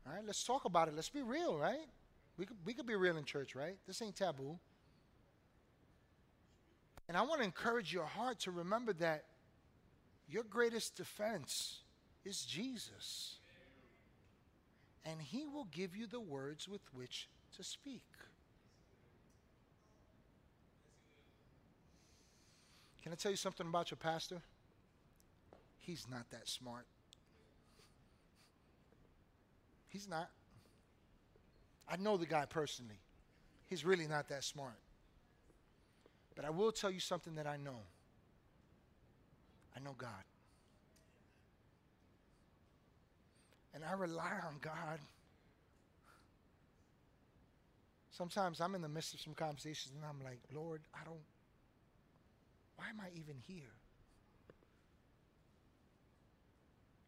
All 0.06 0.12
right, 0.12 0.22
let's 0.26 0.44
talk 0.44 0.64
about 0.64 0.88
it. 0.88 0.94
Let's 0.94 1.08
be 1.08 1.22
real, 1.22 1.56
right? 1.56 1.86
We 2.36 2.46
could, 2.46 2.56
we 2.64 2.74
could 2.74 2.86
be 2.86 2.96
real 2.96 3.16
in 3.16 3.24
church, 3.24 3.54
right? 3.54 3.76
This 3.86 4.02
ain't 4.02 4.16
taboo. 4.16 4.58
And 7.08 7.16
I 7.16 7.22
want 7.22 7.40
to 7.40 7.44
encourage 7.44 7.92
your 7.92 8.04
heart 8.04 8.40
to 8.40 8.50
remember 8.50 8.92
that 8.94 9.24
your 10.28 10.42
greatest 10.42 10.96
defense 10.96 11.80
is 12.24 12.44
Jesus. 12.44 13.36
And 15.04 15.20
he 15.20 15.44
will 15.44 15.68
give 15.70 15.96
you 15.96 16.06
the 16.06 16.20
words 16.20 16.66
with 16.68 16.80
which 16.94 17.28
to 17.56 17.62
speak. 17.62 18.02
Can 23.02 23.12
I 23.12 23.16
tell 23.16 23.30
you 23.30 23.36
something 23.36 23.66
about 23.66 23.90
your 23.90 23.98
pastor? 23.98 24.40
He's 25.78 26.06
not 26.10 26.30
that 26.30 26.48
smart. 26.48 26.86
He's 29.94 30.08
not. 30.08 30.28
I 31.88 31.96
know 31.96 32.16
the 32.16 32.26
guy 32.26 32.46
personally. 32.46 32.98
He's 33.66 33.84
really 33.84 34.08
not 34.08 34.28
that 34.28 34.42
smart. 34.42 34.74
But 36.34 36.44
I 36.44 36.50
will 36.50 36.72
tell 36.72 36.90
you 36.90 36.98
something 36.98 37.36
that 37.36 37.46
I 37.46 37.56
know. 37.56 37.78
I 39.76 39.78
know 39.78 39.94
God. 39.96 40.10
And 43.72 43.84
I 43.84 43.92
rely 43.92 44.32
on 44.44 44.56
God. 44.60 44.98
Sometimes 48.10 48.60
I'm 48.60 48.74
in 48.74 48.82
the 48.82 48.88
midst 48.88 49.14
of 49.14 49.20
some 49.20 49.34
conversations 49.34 49.94
and 49.94 50.04
I'm 50.04 50.24
like, 50.24 50.40
Lord, 50.52 50.80
I 50.92 51.04
don't, 51.04 51.22
why 52.74 52.86
am 52.90 52.98
I 52.98 53.10
even 53.14 53.36
here? 53.46 53.74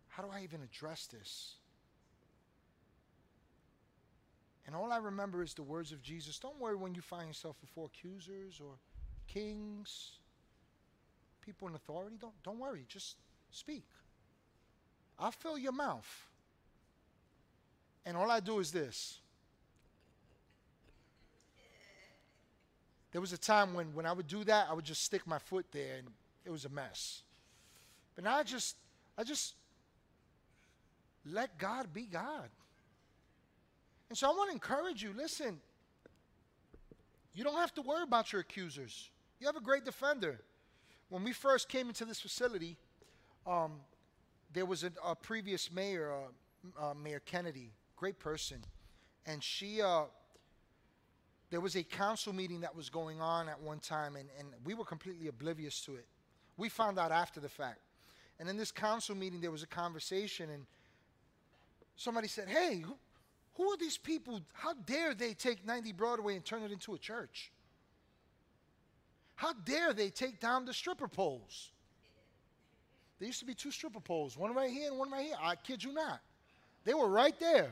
How 0.06 0.22
do 0.22 0.28
I 0.30 0.42
even 0.44 0.60
address 0.62 1.06
this? 1.06 1.56
And 4.66 4.74
all 4.74 4.92
I 4.92 4.98
remember 4.98 5.42
is 5.42 5.54
the 5.54 5.62
words 5.62 5.92
of 5.92 6.02
Jesus. 6.02 6.38
Don't 6.38 6.58
worry 6.58 6.74
when 6.74 6.94
you 6.94 7.00
find 7.00 7.28
yourself 7.28 7.56
before 7.60 7.86
accusers 7.86 8.60
or 8.60 8.74
kings, 9.28 10.12
people 11.40 11.68
in 11.68 11.74
authority. 11.74 12.16
Don't, 12.20 12.42
don't 12.42 12.58
worry. 12.58 12.84
Just 12.88 13.16
speak. 13.50 13.84
I'll 15.18 15.30
fill 15.30 15.56
your 15.56 15.72
mouth. 15.72 16.28
And 18.04 18.16
all 18.16 18.30
I 18.30 18.40
do 18.40 18.58
is 18.58 18.72
this. 18.72 19.20
There 23.12 23.20
was 23.20 23.32
a 23.32 23.38
time 23.38 23.72
when, 23.72 23.94
when 23.94 24.04
I 24.04 24.12
would 24.12 24.26
do 24.26 24.44
that, 24.44 24.66
I 24.68 24.74
would 24.74 24.84
just 24.84 25.02
stick 25.02 25.26
my 25.26 25.38
foot 25.38 25.66
there 25.72 25.96
and 25.98 26.08
it 26.44 26.50
was 26.50 26.64
a 26.64 26.68
mess. 26.68 27.22
But 28.14 28.24
now 28.24 28.36
I 28.36 28.42
just, 28.42 28.76
I 29.16 29.24
just 29.24 29.54
let 31.24 31.56
God 31.56 31.92
be 31.94 32.02
God. 32.02 32.48
And 34.08 34.16
so 34.16 34.28
I 34.28 34.30
want 34.30 34.50
to 34.50 34.54
encourage 34.54 35.02
you 35.02 35.12
listen, 35.16 35.60
you 37.34 37.44
don't 37.44 37.56
have 37.56 37.74
to 37.74 37.82
worry 37.82 38.02
about 38.02 38.32
your 38.32 38.40
accusers. 38.40 39.10
You 39.40 39.46
have 39.46 39.56
a 39.56 39.60
great 39.60 39.84
defender. 39.84 40.40
When 41.08 41.22
we 41.22 41.32
first 41.32 41.68
came 41.68 41.88
into 41.88 42.04
this 42.04 42.20
facility, 42.20 42.76
um, 43.46 43.80
there 44.52 44.66
was 44.66 44.84
a, 44.84 44.92
a 45.04 45.14
previous 45.14 45.70
mayor, 45.70 46.12
uh, 46.12 46.82
uh, 46.82 46.94
Mayor 46.94 47.20
Kennedy, 47.20 47.72
great 47.96 48.18
person, 48.18 48.58
and 49.26 49.42
she. 49.42 49.82
Uh, 49.82 50.04
there 51.50 51.60
was 51.60 51.76
a 51.76 51.84
council 51.84 52.32
meeting 52.32 52.60
that 52.62 52.74
was 52.74 52.90
going 52.90 53.20
on 53.20 53.48
at 53.48 53.60
one 53.60 53.78
time, 53.78 54.16
and, 54.16 54.28
and 54.36 54.48
we 54.64 54.74
were 54.74 54.84
completely 54.84 55.28
oblivious 55.28 55.80
to 55.82 55.94
it. 55.94 56.06
We 56.56 56.68
found 56.68 56.98
out 56.98 57.12
after 57.12 57.38
the 57.38 57.48
fact. 57.48 57.78
And 58.40 58.48
in 58.48 58.56
this 58.56 58.72
council 58.72 59.14
meeting, 59.14 59.40
there 59.40 59.52
was 59.52 59.62
a 59.62 59.66
conversation, 59.68 60.50
and 60.50 60.66
somebody 61.94 62.26
said, 62.26 62.48
Hey, 62.48 62.84
who 63.56 63.70
are 63.70 63.76
these 63.76 63.96
people? 63.96 64.40
How 64.52 64.74
dare 64.74 65.14
they 65.14 65.32
take 65.32 65.66
90 65.66 65.92
Broadway 65.92 66.36
and 66.36 66.44
turn 66.44 66.62
it 66.62 66.72
into 66.72 66.94
a 66.94 66.98
church? 66.98 67.50
How 69.34 69.52
dare 69.52 69.92
they 69.92 70.10
take 70.10 70.40
down 70.40 70.64
the 70.66 70.74
stripper 70.74 71.08
poles? 71.08 71.70
There 73.18 73.26
used 73.26 73.40
to 73.40 73.46
be 73.46 73.54
two 73.54 73.70
stripper 73.70 74.00
poles, 74.00 74.36
one 74.36 74.54
right 74.54 74.70
here 74.70 74.90
and 74.90 74.98
one 74.98 75.10
right 75.10 75.26
here. 75.26 75.36
I 75.40 75.56
kid 75.56 75.82
you 75.82 75.92
not. 75.92 76.20
They 76.84 76.92
were 76.92 77.08
right 77.08 77.38
there. 77.40 77.70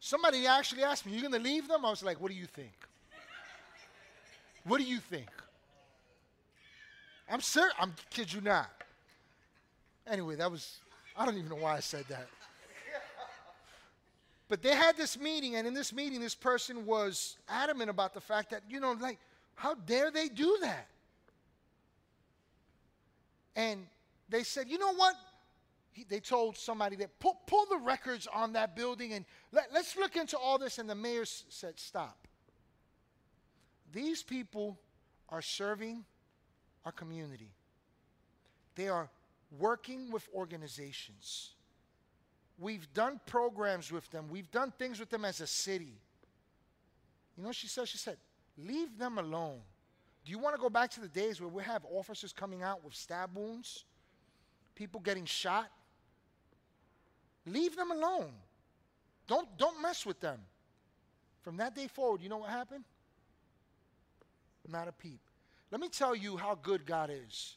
Somebody 0.00 0.46
actually 0.46 0.82
asked 0.82 1.04
me, 1.04 1.12
You 1.12 1.20
going 1.20 1.32
to 1.32 1.38
leave 1.38 1.68
them? 1.68 1.84
I 1.84 1.90
was 1.90 2.02
like, 2.02 2.20
What 2.20 2.30
do 2.30 2.36
you 2.36 2.46
think? 2.46 2.72
What 4.64 4.78
do 4.78 4.84
you 4.84 4.98
think? 4.98 5.28
I'm 7.30 7.40
serious. 7.40 7.74
I'm 7.78 7.94
kid 8.10 8.32
you 8.32 8.40
not. 8.40 8.70
Anyway, 10.06 10.36
that 10.36 10.50
was, 10.50 10.78
I 11.16 11.26
don't 11.26 11.36
even 11.36 11.50
know 11.50 11.56
why 11.56 11.76
I 11.76 11.80
said 11.80 12.06
that. 12.08 12.28
But 14.48 14.62
they 14.62 14.74
had 14.74 14.96
this 14.96 15.18
meeting, 15.18 15.56
and 15.56 15.66
in 15.66 15.74
this 15.74 15.92
meeting, 15.92 16.20
this 16.20 16.34
person 16.34 16.86
was 16.86 17.36
adamant 17.48 17.90
about 17.90 18.14
the 18.14 18.20
fact 18.20 18.50
that, 18.50 18.62
you 18.68 18.80
know, 18.80 18.92
like, 18.92 19.18
how 19.54 19.74
dare 19.74 20.10
they 20.10 20.28
do 20.28 20.58
that? 20.62 20.88
And 23.54 23.86
they 24.28 24.44
said, 24.44 24.68
you 24.68 24.78
know 24.78 24.94
what? 24.94 25.14
He, 25.90 26.04
they 26.04 26.20
told 26.20 26.56
somebody 26.56 26.96
that 26.96 27.18
pull, 27.18 27.38
pull 27.46 27.66
the 27.66 27.78
records 27.78 28.26
on 28.32 28.52
that 28.52 28.76
building 28.76 29.12
and 29.12 29.24
let, 29.52 29.72
let's 29.72 29.96
look 29.96 30.16
into 30.16 30.38
all 30.38 30.58
this. 30.58 30.78
And 30.78 30.88
the 30.88 30.94
mayor 30.94 31.22
s- 31.22 31.44
said, 31.48 31.78
stop. 31.78 32.28
These 33.92 34.22
people 34.22 34.78
are 35.28 35.42
serving 35.42 36.04
our 36.84 36.92
community, 36.92 37.50
they 38.76 38.88
are 38.88 39.10
working 39.58 40.10
with 40.10 40.26
organizations. 40.34 41.50
We've 42.58 42.92
done 42.92 43.20
programs 43.26 43.92
with 43.92 44.10
them, 44.10 44.26
we've 44.28 44.50
done 44.50 44.72
things 44.78 44.98
with 44.98 45.10
them 45.10 45.24
as 45.24 45.40
a 45.40 45.46
city. 45.46 45.94
You 47.36 47.44
know 47.44 47.52
she 47.52 47.68
said? 47.68 47.86
She 47.86 47.98
said, 47.98 48.16
Leave 48.56 48.98
them 48.98 49.18
alone. 49.18 49.60
Do 50.24 50.32
you 50.32 50.38
want 50.38 50.56
to 50.56 50.60
go 50.60 50.68
back 50.68 50.90
to 50.90 51.00
the 51.00 51.08
days 51.08 51.40
where 51.40 51.48
we 51.48 51.62
have 51.62 51.86
officers 51.90 52.32
coming 52.32 52.62
out 52.62 52.84
with 52.84 52.94
stab 52.94 53.36
wounds? 53.36 53.84
People 54.74 55.00
getting 55.00 55.24
shot? 55.24 55.70
Leave 57.46 57.76
them 57.76 57.90
alone. 57.90 58.32
Don't, 59.26 59.48
don't 59.56 59.80
mess 59.80 60.04
with 60.04 60.20
them. 60.20 60.40
From 61.42 61.56
that 61.58 61.74
day 61.74 61.86
forward, 61.86 62.20
you 62.20 62.28
know 62.28 62.38
what 62.38 62.50
happened? 62.50 62.84
Not 64.68 64.88
a 64.88 64.92
peep. 64.92 65.20
Let 65.70 65.80
me 65.80 65.88
tell 65.88 66.14
you 66.14 66.36
how 66.36 66.58
good 66.60 66.84
God 66.84 67.10
is. 67.10 67.56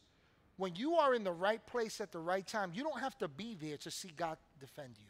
When 0.58 0.76
you 0.76 0.94
are 0.96 1.14
in 1.14 1.24
the 1.24 1.32
right 1.32 1.66
place 1.66 2.00
at 2.00 2.12
the 2.12 2.20
right 2.20 2.46
time, 2.46 2.72
you 2.74 2.84
don't 2.84 3.00
have 3.00 3.18
to 3.18 3.28
be 3.28 3.58
there 3.60 3.78
to 3.78 3.92
see 3.92 4.12
God 4.16 4.38
defend 4.62 4.96
you. 4.98 5.08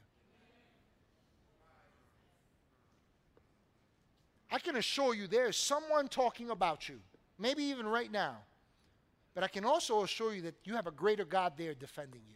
I 4.52 4.60
can 4.60 4.76
assure 4.76 5.14
you 5.14 5.28
there 5.28 5.48
is 5.48 5.56
someone 5.56 6.08
talking 6.08 6.50
about 6.50 6.90
you, 6.90 7.00
maybe 7.38 7.64
even 7.64 7.88
right 7.88 8.12
now. 8.12 8.38
But 9.34 9.44
I 9.44 9.48
can 9.48 9.64
also 9.64 10.04
assure 10.04 10.34
you 10.34 10.42
that 10.42 10.56
you 10.66 10.76
have 10.76 10.88
a 10.88 10.92
greater 10.92 11.24
God 11.24 11.54
there 11.58 11.74
defending 11.74 12.22
you. 12.28 12.36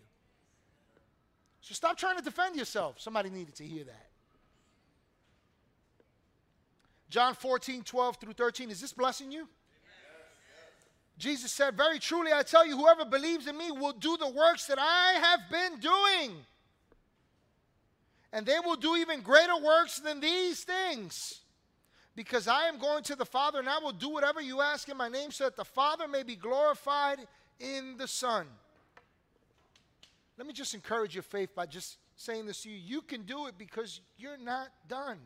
So 1.60 1.73
stop 1.73 1.97
trying 1.97 2.17
to 2.17 2.23
defend 2.23 2.56
yourself. 2.56 3.01
Somebody 3.01 3.30
needed 3.30 3.56
to 3.56 3.65
hear 3.65 3.84
that. 3.84 4.08
John 7.10 7.34
14, 7.34 7.84
12 7.84 8.17
through 8.17 8.34
13. 8.34 8.69
Is 8.69 8.80
this 8.80 8.93
blessing 8.93 9.32
you? 9.32 9.47
Jesus 11.17 11.51
said, 11.51 11.75
Very 11.78 11.99
truly, 11.99 12.32
I 12.34 12.43
tell 12.43 12.65
you, 12.65 12.78
whoever 12.78 13.06
believes 13.06 13.47
in 13.47 13.58
me 13.58 13.71
will 13.71 13.93
do 13.93 14.17
the 14.17 14.30
works 14.30 14.67
that 14.67 14.78
I 14.80 15.13
have 15.13 15.39
been 15.49 15.80
doing. 15.80 16.45
And 18.36 18.45
they 18.45 18.60
will 18.60 18.76
do 18.76 18.98
even 18.98 19.21
greater 19.21 19.56
works 19.56 20.00
than 20.00 20.19
these 20.19 20.62
things 20.65 21.39
because 22.17 22.50
I 22.50 22.67
am 22.67 22.80
going 22.80 23.02
to 23.04 23.15
the 23.15 23.26
Father, 23.26 23.60
and 23.60 23.69
I 23.69 23.80
will 23.80 23.93
do 23.93 24.10
whatever 24.10 24.41
you 24.41 24.60
ask 24.60 24.89
in 24.89 24.98
my 24.98 25.08
name, 25.08 25.32
so 25.32 25.45
that 25.45 25.56
the 25.56 25.63
Father 25.63 26.06
may 26.06 26.21
be 26.21 26.36
glorified 26.36 27.19
in 27.62 27.95
the 27.98 28.10
Son. 28.10 28.45
Let 30.38 30.48
me 30.48 30.52
just 30.52 30.74
encourage 30.74 31.15
your 31.15 31.24
faith 31.24 31.56
by 31.56 31.65
just 31.65 31.95
saying 32.17 32.45
this 32.45 32.63
to 32.63 32.69
you. 32.69 32.76
You 32.76 33.02
can 33.02 33.21
do 33.21 33.48
it 33.48 33.58
because 33.58 34.02
you're 34.17 34.38
not 34.38 34.67
done. 34.89 35.19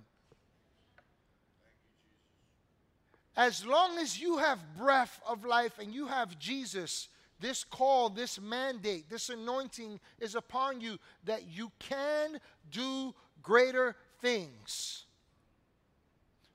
As 3.35 3.65
long 3.65 3.97
as 3.97 4.21
you 4.21 4.37
have 4.37 4.59
breath 4.77 5.19
of 5.27 5.45
life 5.45 5.79
and 5.79 5.91
you 5.91 6.05
have 6.05 6.37
Jesus, 6.37 7.07
this 7.39 7.63
call, 7.63 8.09
this 8.09 8.39
mandate, 8.39 9.09
this 9.09 9.29
anointing 9.29 9.99
is 10.19 10.35
upon 10.35 10.81
you 10.81 10.97
that 11.25 11.47
you 11.47 11.71
can 11.79 12.39
do 12.71 13.13
greater 13.41 13.95
things. 14.21 15.05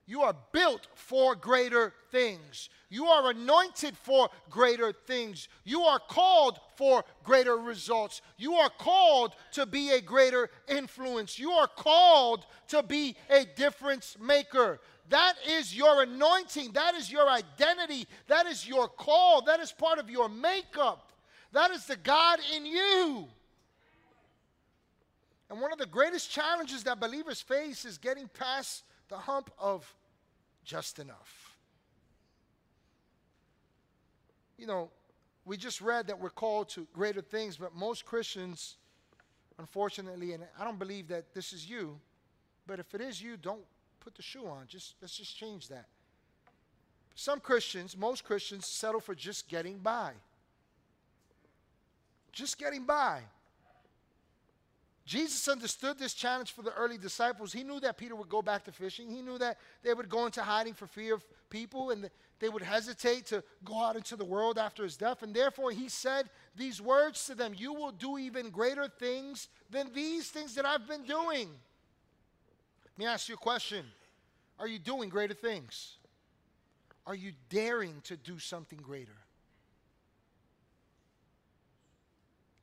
You 0.07 0.21
are 0.21 0.35
built 0.51 0.87
for 0.93 1.35
greater 1.35 1.91
things. 2.11 2.69
You 2.89 3.07
are 3.07 3.31
anointed 3.31 3.97
for 3.97 4.29
greater 4.51 4.93
things. 4.93 5.47
You 5.63 5.81
are 5.81 5.99
called 5.99 6.59
for 6.75 7.03
greater 7.23 7.57
results. 7.57 8.21
You 8.37 8.53
are 8.53 8.69
called 8.69 9.35
to 9.53 9.65
be 9.65 9.91
a 9.91 10.01
greater 10.01 10.49
influence. 10.67 11.39
You 11.39 11.51
are 11.51 11.67
called 11.67 12.45
to 12.67 12.83
be 12.83 13.15
a 13.31 13.45
difference 13.45 14.15
maker. 14.21 14.79
That 15.09 15.33
is 15.47 15.75
your 15.75 16.03
anointing. 16.03 16.71
That 16.71 16.95
is 16.95 17.11
your 17.11 17.29
identity. 17.29 18.07
That 18.27 18.47
is 18.47 18.67
your 18.67 18.87
call. 18.87 19.41
That 19.43 19.59
is 19.59 19.71
part 19.71 19.99
of 19.99 20.09
your 20.09 20.29
makeup. 20.29 21.11
That 21.51 21.71
is 21.71 21.85
the 21.85 21.95
God 21.95 22.39
in 22.55 22.65
you. 22.65 23.27
And 25.49 25.61
one 25.61 25.71
of 25.71 25.77
the 25.77 25.85
greatest 25.85 26.31
challenges 26.31 26.83
that 26.83 26.99
believers 26.99 27.39
face 27.39 27.85
is 27.85 27.97
getting 27.97 28.27
past 28.27 28.83
the 29.09 29.17
hump 29.17 29.51
of 29.59 29.93
just 30.63 30.97
enough. 30.97 31.55
You 34.57 34.65
know, 34.65 34.89
we 35.45 35.57
just 35.57 35.81
read 35.81 36.07
that 36.07 36.19
we're 36.19 36.29
called 36.31 36.69
to 36.69 36.87
greater 36.93 37.21
things, 37.21 37.57
but 37.57 37.75
most 37.75 38.05
Christians, 38.05 38.77
unfortunately, 39.59 40.33
and 40.33 40.43
I 40.59 40.63
don't 40.63 40.79
believe 40.79 41.07
that 41.09 41.33
this 41.35 41.53
is 41.53 41.69
you, 41.69 41.99
but 42.65 42.79
if 42.79 42.95
it 42.95 43.01
is 43.01 43.21
you, 43.21 43.37
don't 43.37 43.61
put 44.05 44.15
the 44.15 44.21
shoe 44.21 44.45
on. 44.45 44.67
Just 44.67 44.93
let's 45.01 45.17
just 45.17 45.35
change 45.35 45.67
that. 45.69 45.87
Some 47.15 47.39
Christians, 47.39 47.97
most 47.97 48.23
Christians 48.23 48.67
settle 48.67 48.99
for 48.99 49.15
just 49.15 49.49
getting 49.49 49.79
by. 49.79 50.11
Just 52.31 52.59
getting 52.59 52.85
by. 52.85 53.21
Jesus 55.05 55.47
understood 55.47 55.97
this 55.97 56.13
challenge 56.13 56.51
for 56.51 56.61
the 56.61 56.73
early 56.73 56.97
disciples. 56.97 57.53
He 57.53 57.63
knew 57.63 57.79
that 57.79 57.97
Peter 57.97 58.15
would 58.15 58.29
go 58.29 58.41
back 58.41 58.63
to 58.65 58.71
fishing. 58.71 59.09
He 59.09 59.21
knew 59.21 59.37
that 59.37 59.57
they 59.83 59.93
would 59.93 60.09
go 60.09 60.25
into 60.25 60.41
hiding 60.41 60.73
for 60.73 60.87
fear 60.87 61.13
of 61.13 61.23
people 61.49 61.91
and 61.91 62.09
they 62.39 62.49
would 62.49 62.63
hesitate 62.63 63.27
to 63.27 63.43
go 63.63 63.79
out 63.79 63.95
into 63.95 64.15
the 64.15 64.25
world 64.25 64.57
after 64.57 64.83
his 64.83 64.97
death. 64.97 65.23
And 65.23 65.33
therefore, 65.33 65.71
he 65.71 65.89
said 65.89 66.29
these 66.55 66.81
words 66.81 67.25
to 67.27 67.35
them 67.35 67.53
You 67.55 67.73
will 67.73 67.91
do 67.91 68.17
even 68.17 68.49
greater 68.49 68.87
things 68.87 69.47
than 69.69 69.93
these 69.93 70.29
things 70.29 70.55
that 70.55 70.65
I've 70.65 70.87
been 70.87 71.03
doing. 71.03 71.49
Let 72.97 73.05
me 73.05 73.11
ask 73.11 73.27
you 73.27 73.35
a 73.35 73.37
question 73.37 73.85
Are 74.59 74.67
you 74.67 74.79
doing 74.79 75.09
greater 75.09 75.33
things? 75.33 75.97
Are 77.05 77.15
you 77.15 77.33
daring 77.49 78.01
to 78.05 78.17
do 78.17 78.39
something 78.39 78.79
greater? 78.79 79.17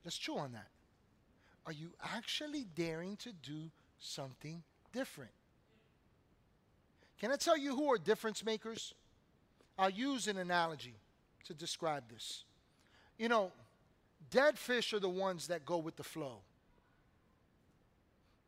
Let's 0.04 0.18
chew 0.18 0.36
on 0.36 0.52
that. 0.52 0.66
Are 1.64 1.72
you 1.72 1.92
actually 2.02 2.66
daring 2.74 3.16
to 3.18 3.32
do 3.32 3.70
something 4.00 4.64
different? 4.92 5.30
Can 7.20 7.30
I 7.30 7.36
tell 7.36 7.56
you 7.56 7.76
who 7.76 7.92
are 7.92 7.98
difference 7.98 8.44
makers? 8.44 8.94
I'll 9.78 9.90
use 9.90 10.26
an 10.26 10.38
analogy 10.38 10.96
to 11.44 11.54
describe 11.54 12.02
this. 12.12 12.42
You 13.16 13.28
know, 13.28 13.52
dead 14.30 14.58
fish 14.58 14.92
are 14.92 14.98
the 14.98 15.08
ones 15.08 15.46
that 15.46 15.64
go 15.64 15.78
with 15.78 15.94
the 15.94 16.02
flow. 16.02 16.38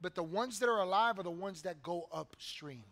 But 0.00 0.14
the 0.14 0.22
ones 0.22 0.58
that 0.58 0.68
are 0.68 0.80
alive 0.80 1.18
are 1.18 1.22
the 1.22 1.30
ones 1.30 1.62
that 1.62 1.82
go 1.82 2.08
upstream. 2.12 2.84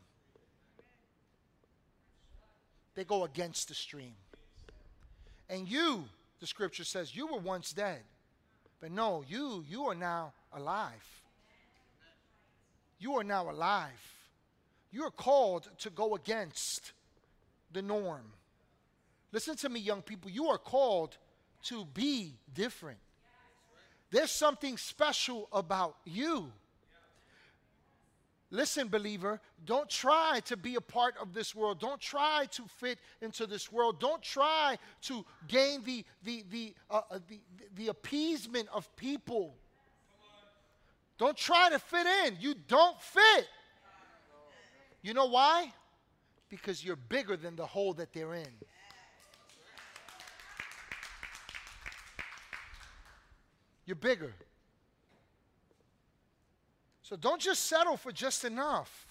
They 2.95 3.05
go 3.05 3.25
against 3.25 3.69
the 3.69 3.75
stream. 3.75 4.15
And 5.49 5.69
you, 5.69 6.05
the 6.41 6.47
scripture 6.47 6.85
says, 6.85 7.15
you 7.15 7.27
were 7.27 7.39
once 7.39 7.73
dead. 7.73 8.01
But 8.81 8.91
no, 8.91 9.23
you, 9.29 9.65
you 9.69 9.85
are 9.85 9.95
now 9.95 10.33
alive. 10.53 11.23
You 12.99 13.15
are 13.15 13.25
now 13.25 13.51
alive. 13.51 14.15
You 14.91 15.05
are 15.05 15.11
called 15.11 15.69
to 15.79 15.91
go 15.91 16.15
against 16.15 16.93
the 17.73 17.83
norm. 17.83 18.33
Listen 19.33 19.57
to 19.57 19.69
me, 19.69 19.81
young 19.81 20.03
people. 20.03 20.31
You 20.31 20.49
are 20.49 20.59
called 20.59 21.17
to 21.65 21.85
be 21.87 22.35
different. 22.55 22.99
There's 24.11 24.31
something 24.31 24.77
special 24.77 25.49
about 25.53 25.97
you. 26.05 26.53
Listen, 28.53 28.89
believer, 28.89 29.41
don't 29.65 29.89
try 29.89 30.41
to 30.45 30.59
be 30.59 30.75
a 30.75 30.81
part 30.81 31.15
of 31.19 31.33
this 31.33 31.55
world. 31.55 31.81
Don't 31.81 31.99
try 31.99 32.45
to 32.51 32.65
fit 32.77 32.99
into 33.23 33.47
this 33.47 33.73
world. 33.73 33.99
Don't 33.99 34.21
try 34.23 34.77
to 35.05 35.25
gain 35.49 35.83
the, 35.85 36.05
the, 36.23 36.45
the, 36.51 36.75
uh, 36.91 37.01
uh 37.11 37.19
the, 37.29 37.41
the 37.77 37.89
appeasement 37.89 38.69
of 38.71 38.95
people. 38.95 39.55
Don't 41.17 41.35
try 41.35 41.71
to 41.71 41.79
fit 41.79 42.07
in. 42.27 42.37
You 42.41 42.55
don't 42.69 43.01
fit. 43.01 43.49
You 45.01 45.15
know 45.15 45.27
why? 45.27 45.73
Because 46.51 46.85
you're 46.85 46.97
bigger 46.97 47.39
than 47.39 47.57
the 47.57 47.65
hole 47.65 47.95
that 47.95 48.13
they're 48.13 48.35
in. 48.35 48.53
You're 53.87 53.97
bigger. 53.97 54.35
So 57.03 57.17
don't 57.17 57.41
just 57.41 57.67
settle 57.67 57.97
for 57.97 58.13
just 58.13 58.45
enough. 58.45 59.07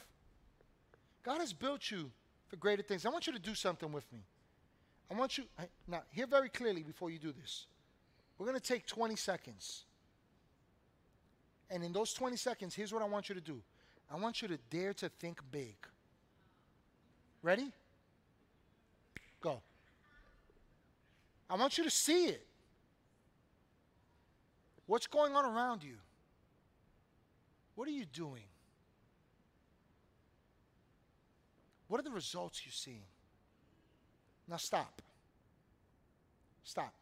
God 1.24 1.40
has 1.40 1.54
built 1.54 1.92
you 1.92 2.10
for 2.48 2.56
greater 2.56 2.82
things. 2.82 3.06
I 3.06 3.10
want 3.10 3.28
you 3.28 3.34
to 3.34 3.40
do 3.40 3.54
something 3.54 3.92
with 3.92 4.12
me. 4.12 4.20
I 5.10 5.14
want 5.14 5.38
you, 5.38 5.44
now, 5.88 6.02
hear 6.10 6.26
very 6.26 6.50
clearly 6.50 6.84
before 6.84 7.10
you 7.10 7.20
do 7.20 7.34
this. 7.34 7.66
We're 8.38 8.46
going 8.46 8.60
to 8.60 8.66
take 8.66 8.88
20 8.88 9.16
seconds. 9.18 9.84
And 11.70 11.84
in 11.84 11.92
those 11.92 12.14
20 12.14 12.38
seconds, 12.38 12.74
here's 12.74 12.94
what 12.94 13.02
I 13.02 13.06
want 13.06 13.30
you 13.30 13.36
to 13.36 13.42
do 13.42 13.62
I 14.10 14.18
want 14.18 14.42
you 14.42 14.48
to 14.48 14.58
dare 14.70 14.94
to 14.96 15.10
think 15.10 15.40
big. 15.52 15.76
Ready? 17.44 17.72
Go. 19.42 19.62
I 21.50 21.56
want 21.56 21.78
you 21.78 21.84
to 21.84 21.90
see 21.90 22.26
it. 22.28 22.46
What's 24.86 25.08
going 25.08 25.34
on 25.34 25.46
around 25.46 25.84
you? 25.84 25.96
What 27.76 27.88
are 27.88 27.92
you 27.92 28.06
doing? 28.06 28.44
What 31.88 32.00
are 32.00 32.04
the 32.04 32.12
results 32.12 32.66
you're 32.66 32.72
seeing? 32.72 33.04
Now 34.48 34.58
stop. 34.58 35.02
Stop. 36.64 36.94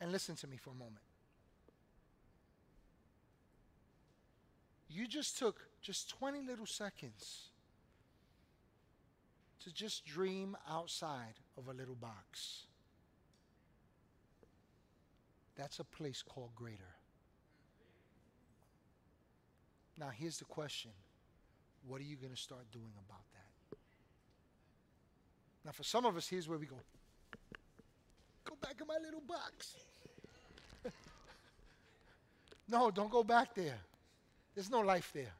And 0.00 0.12
listen 0.12 0.36
to 0.36 0.46
me 0.46 0.56
for 0.56 0.70
a 0.70 0.74
moment. 0.74 1.02
You 4.88 5.06
just 5.06 5.38
took 5.38 5.68
just 5.82 6.08
20 6.10 6.42
little 6.42 6.66
seconds 6.66 7.50
to 9.60 9.72
just 9.72 10.06
dream 10.06 10.56
outside 10.68 11.34
of 11.56 11.68
a 11.68 11.72
little 11.72 11.94
box. 11.94 12.64
That's 15.56 15.78
a 15.78 15.84
place 15.84 16.22
called 16.22 16.54
greater. 16.54 16.97
Now, 19.98 20.10
here's 20.16 20.38
the 20.38 20.44
question 20.44 20.90
What 21.86 22.00
are 22.00 22.04
you 22.04 22.16
going 22.16 22.32
to 22.32 22.40
start 22.40 22.70
doing 22.72 22.92
about 23.06 23.22
that? 23.32 23.78
Now, 25.64 25.72
for 25.72 25.82
some 25.82 26.06
of 26.06 26.16
us, 26.16 26.28
here's 26.28 26.48
where 26.48 26.58
we 26.58 26.66
go 26.66 26.76
Go 28.44 28.54
back 28.62 28.76
in 28.80 28.86
my 28.86 28.96
little 29.02 29.20
box. 29.20 29.74
no, 32.68 32.90
don't 32.90 33.10
go 33.10 33.22
back 33.22 33.54
there. 33.54 33.78
There's 34.54 34.70
no 34.70 34.80
life 34.80 35.10
there. 35.12 35.34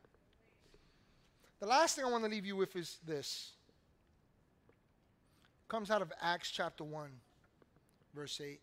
The 1.61 1.67
last 1.67 1.97
thing 1.97 2.05
I 2.05 2.11
want 2.11 2.25
to 2.25 2.31
leave 2.31 2.47
you 2.47 2.55
with 2.55 2.77
is 2.77 2.99
this. 3.07 3.53
It 5.65 5.69
comes 5.69 5.91
out 5.91 6.03
of 6.03 6.13
Acts 6.21 6.51
chapter 6.51 6.85
1, 6.85 7.09
verse 8.15 8.41
8. 8.45 8.61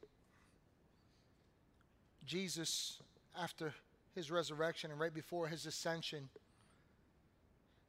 Jesus, 2.25 2.99
after 3.37 3.73
his 4.15 4.31
resurrection 4.31 4.91
and 4.91 4.99
right 4.99 5.13
before 5.13 5.47
his 5.47 5.65
ascension, 5.65 6.29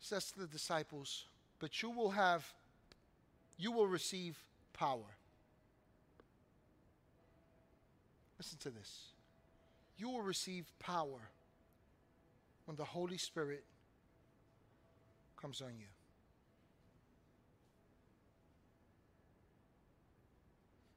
says 0.00 0.32
to 0.32 0.40
the 0.40 0.46
disciples, 0.46 1.26
But 1.60 1.82
you 1.82 1.90
will 1.90 2.10
have, 2.10 2.52
you 3.56 3.70
will 3.70 3.86
receive 3.86 4.36
power. 4.72 5.16
Listen 8.38 8.58
to 8.58 8.70
this. 8.70 9.06
You 9.96 10.10
will 10.10 10.20
receive 10.20 10.66
power 10.78 11.30
when 12.66 12.76
the 12.76 12.84
Holy 12.84 13.16
Spirit 13.16 13.64
comes 15.40 15.62
on 15.62 15.70
you. 15.78 15.86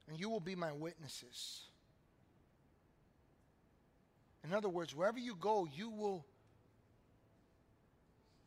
And 0.10 0.20
you 0.20 0.30
will 0.30 0.40
be 0.40 0.56
my 0.56 0.72
witnesses 0.72 1.69
in 4.44 4.54
other 4.54 4.70
words, 4.70 4.96
wherever 4.96 5.20
you 5.20 5.36
go, 5.36 5.68
you 5.72 5.90
will 5.90 6.26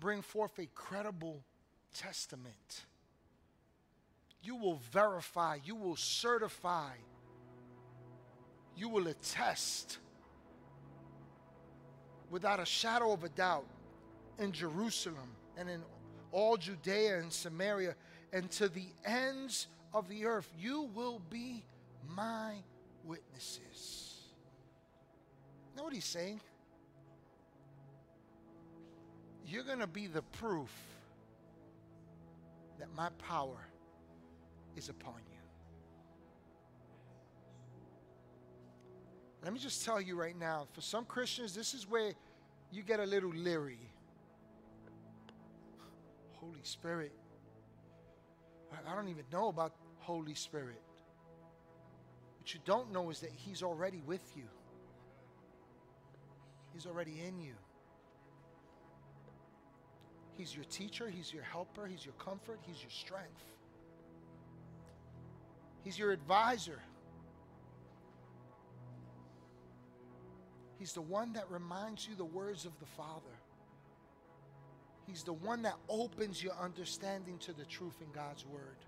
bring 0.01 0.23
forth 0.23 0.59
a 0.59 0.67
credible 0.75 1.43
testament 1.95 2.85
you 4.43 4.57
will 4.57 4.81
verify, 4.91 5.59
you 5.65 5.77
will 5.77 5.97
certify, 5.97 6.91
you 8.77 8.89
will 8.89 9.07
attest 9.07 9.99
without 12.31 12.59
a 12.59 12.67
shadow 12.67 13.13
of 13.13 13.25
a 13.25 13.29
doubt 13.29 13.67
in 14.39 14.53
Jerusalem 14.53 15.37
and 15.57 15.69
in 15.71 15.83
all 16.33 16.57
Judea 16.57 17.21
and 17.21 17.33
Samaria 17.33 17.95
and 18.33 18.51
to 18.53 18.69
the 18.69 18.87
ends 19.05 19.69
of 19.95 20.09
the 20.09 20.25
earth. 20.25 20.51
You 20.59 20.89
will 20.95 21.21
be 21.31 21.63
my 22.17 22.55
witnesses. 23.05 24.12
Know 25.77 25.85
what 25.85 25.93
he's 25.93 26.05
saying? 26.05 26.41
You're 29.47 29.65
going 29.65 29.81
to 29.81 29.87
be 29.87 30.07
the 30.07 30.23
proof 30.23 30.71
that 32.79 32.89
my 32.97 33.09
power 33.19 33.59
is 34.77 34.89
upon 34.89 35.15
you. 35.31 35.39
Let 39.43 39.53
me 39.53 39.59
just 39.59 39.85
tell 39.85 40.01
you 40.01 40.15
right 40.15 40.39
now 40.39 40.69
for 40.73 40.81
some 40.81 41.05
Christians, 41.05 41.55
this 41.55 41.75
is 41.75 41.89
where 41.89 42.13
you 42.71 42.83
get 42.83 43.01
a 43.01 43.05
little 43.05 43.31
leery. 43.31 43.91
Holy 46.35 46.61
Spirit. 46.63 47.13
I 48.89 48.95
don't 48.95 49.09
even 49.09 49.25
know 49.33 49.49
about 49.49 49.75
Holy 49.99 50.35
Spirit. 50.35 50.81
What 52.39 52.55
you 52.55 52.61
don't 52.65 52.93
know 52.93 53.11
is 53.11 53.21
that 53.21 53.31
He's 53.37 53.63
already 53.63 54.03
with 54.07 54.23
you, 54.37 54.45
He's 56.73 56.87
already 56.87 57.21
in 57.27 57.39
you. 57.39 57.55
He's 60.35 60.55
your 60.55 60.65
teacher, 60.65 61.09
He's 61.09 61.33
your 61.33 61.43
helper, 61.43 61.87
He's 61.87 62.05
your 62.05 62.15
comfort, 62.15 62.59
He's 62.63 62.81
your 62.81 62.91
strength. 62.91 63.45
He's 65.85 65.99
your 65.99 66.13
advisor. 66.13 66.81
He's 70.79 70.93
the 70.93 71.01
one 71.01 71.33
that 71.35 71.51
reminds 71.51 72.09
you 72.09 72.15
the 72.15 72.25
words 72.25 72.65
of 72.65 72.73
the 72.81 72.87
Father. 72.87 73.37
He's 75.07 75.23
the 75.23 75.33
one 75.33 75.63
that 75.63 75.77
opens 75.89 76.43
your 76.43 76.55
understanding 76.55 77.39
to 77.39 77.53
the 77.53 77.65
truth 77.65 77.95
in 78.01 78.11
God's 78.13 78.47
Word. 78.47 78.79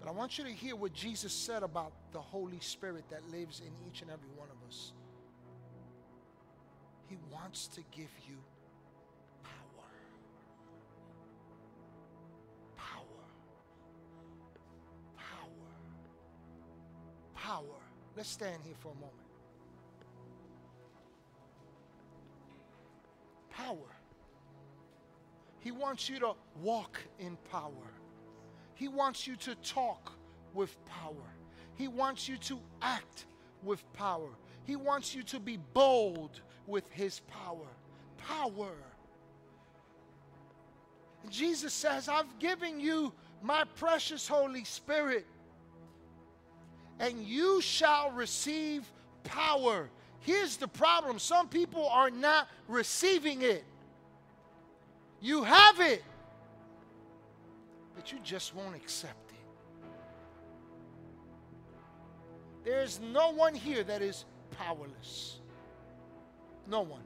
But 0.00 0.08
I 0.08 0.12
want 0.12 0.38
you 0.38 0.44
to 0.44 0.50
hear 0.50 0.76
what 0.76 0.94
Jesus 0.94 1.32
said 1.32 1.62
about 1.62 1.92
the 2.12 2.20
Holy 2.20 2.60
Spirit 2.60 3.04
that 3.10 3.28
lives 3.30 3.60
in 3.60 3.72
each 3.86 4.00
and 4.00 4.10
every 4.10 4.30
one 4.36 4.48
of 4.48 4.68
us. 4.68 4.92
He 7.10 7.18
wants 7.32 7.66
to 7.66 7.80
give 7.90 8.08
you 8.28 8.36
power. 9.42 9.90
Power. 12.76 13.26
Power. 15.16 15.70
Power. 17.34 17.80
Let's 18.16 18.30
stand 18.30 18.62
here 18.64 18.76
for 18.78 18.92
a 18.92 18.94
moment. 18.94 19.10
Power. 23.50 23.96
He 25.58 25.72
wants 25.72 26.08
you 26.08 26.20
to 26.20 26.34
walk 26.62 27.00
in 27.18 27.36
power. 27.50 27.72
He 28.74 28.86
wants 28.86 29.26
you 29.26 29.34
to 29.34 29.56
talk 29.56 30.12
with 30.54 30.76
power. 30.86 31.34
He 31.74 31.88
wants 31.88 32.28
you 32.28 32.36
to 32.36 32.60
act 32.80 33.26
with 33.64 33.82
power. 33.94 34.30
He 34.64 34.76
wants 34.76 35.12
you 35.12 35.24
to 35.24 35.40
be 35.40 35.56
bold 35.74 36.40
with 36.70 36.90
His 36.92 37.20
power. 37.20 37.66
Power. 38.18 38.72
Jesus 41.28 41.72
says, 41.72 42.08
I've 42.08 42.38
given 42.38 42.80
you 42.80 43.12
my 43.42 43.64
precious 43.76 44.26
Holy 44.26 44.64
Spirit, 44.64 45.26
and 46.98 47.22
you 47.22 47.60
shall 47.60 48.10
receive 48.12 48.90
power. 49.24 49.90
Here's 50.20 50.56
the 50.56 50.68
problem 50.68 51.18
some 51.18 51.48
people 51.48 51.86
are 51.88 52.10
not 52.10 52.48
receiving 52.68 53.42
it. 53.42 53.64
You 55.20 55.42
have 55.42 55.80
it 55.80 56.02
but 58.00 58.12
you 58.12 58.18
just 58.24 58.54
won't 58.54 58.74
accept 58.74 59.30
it. 59.30 59.36
There's 62.64 62.98
no 62.98 63.30
one 63.30 63.54
here 63.54 63.84
that 63.84 64.00
is 64.00 64.24
powerless. 64.56 65.39
No 66.70 66.82
one. 66.82 67.02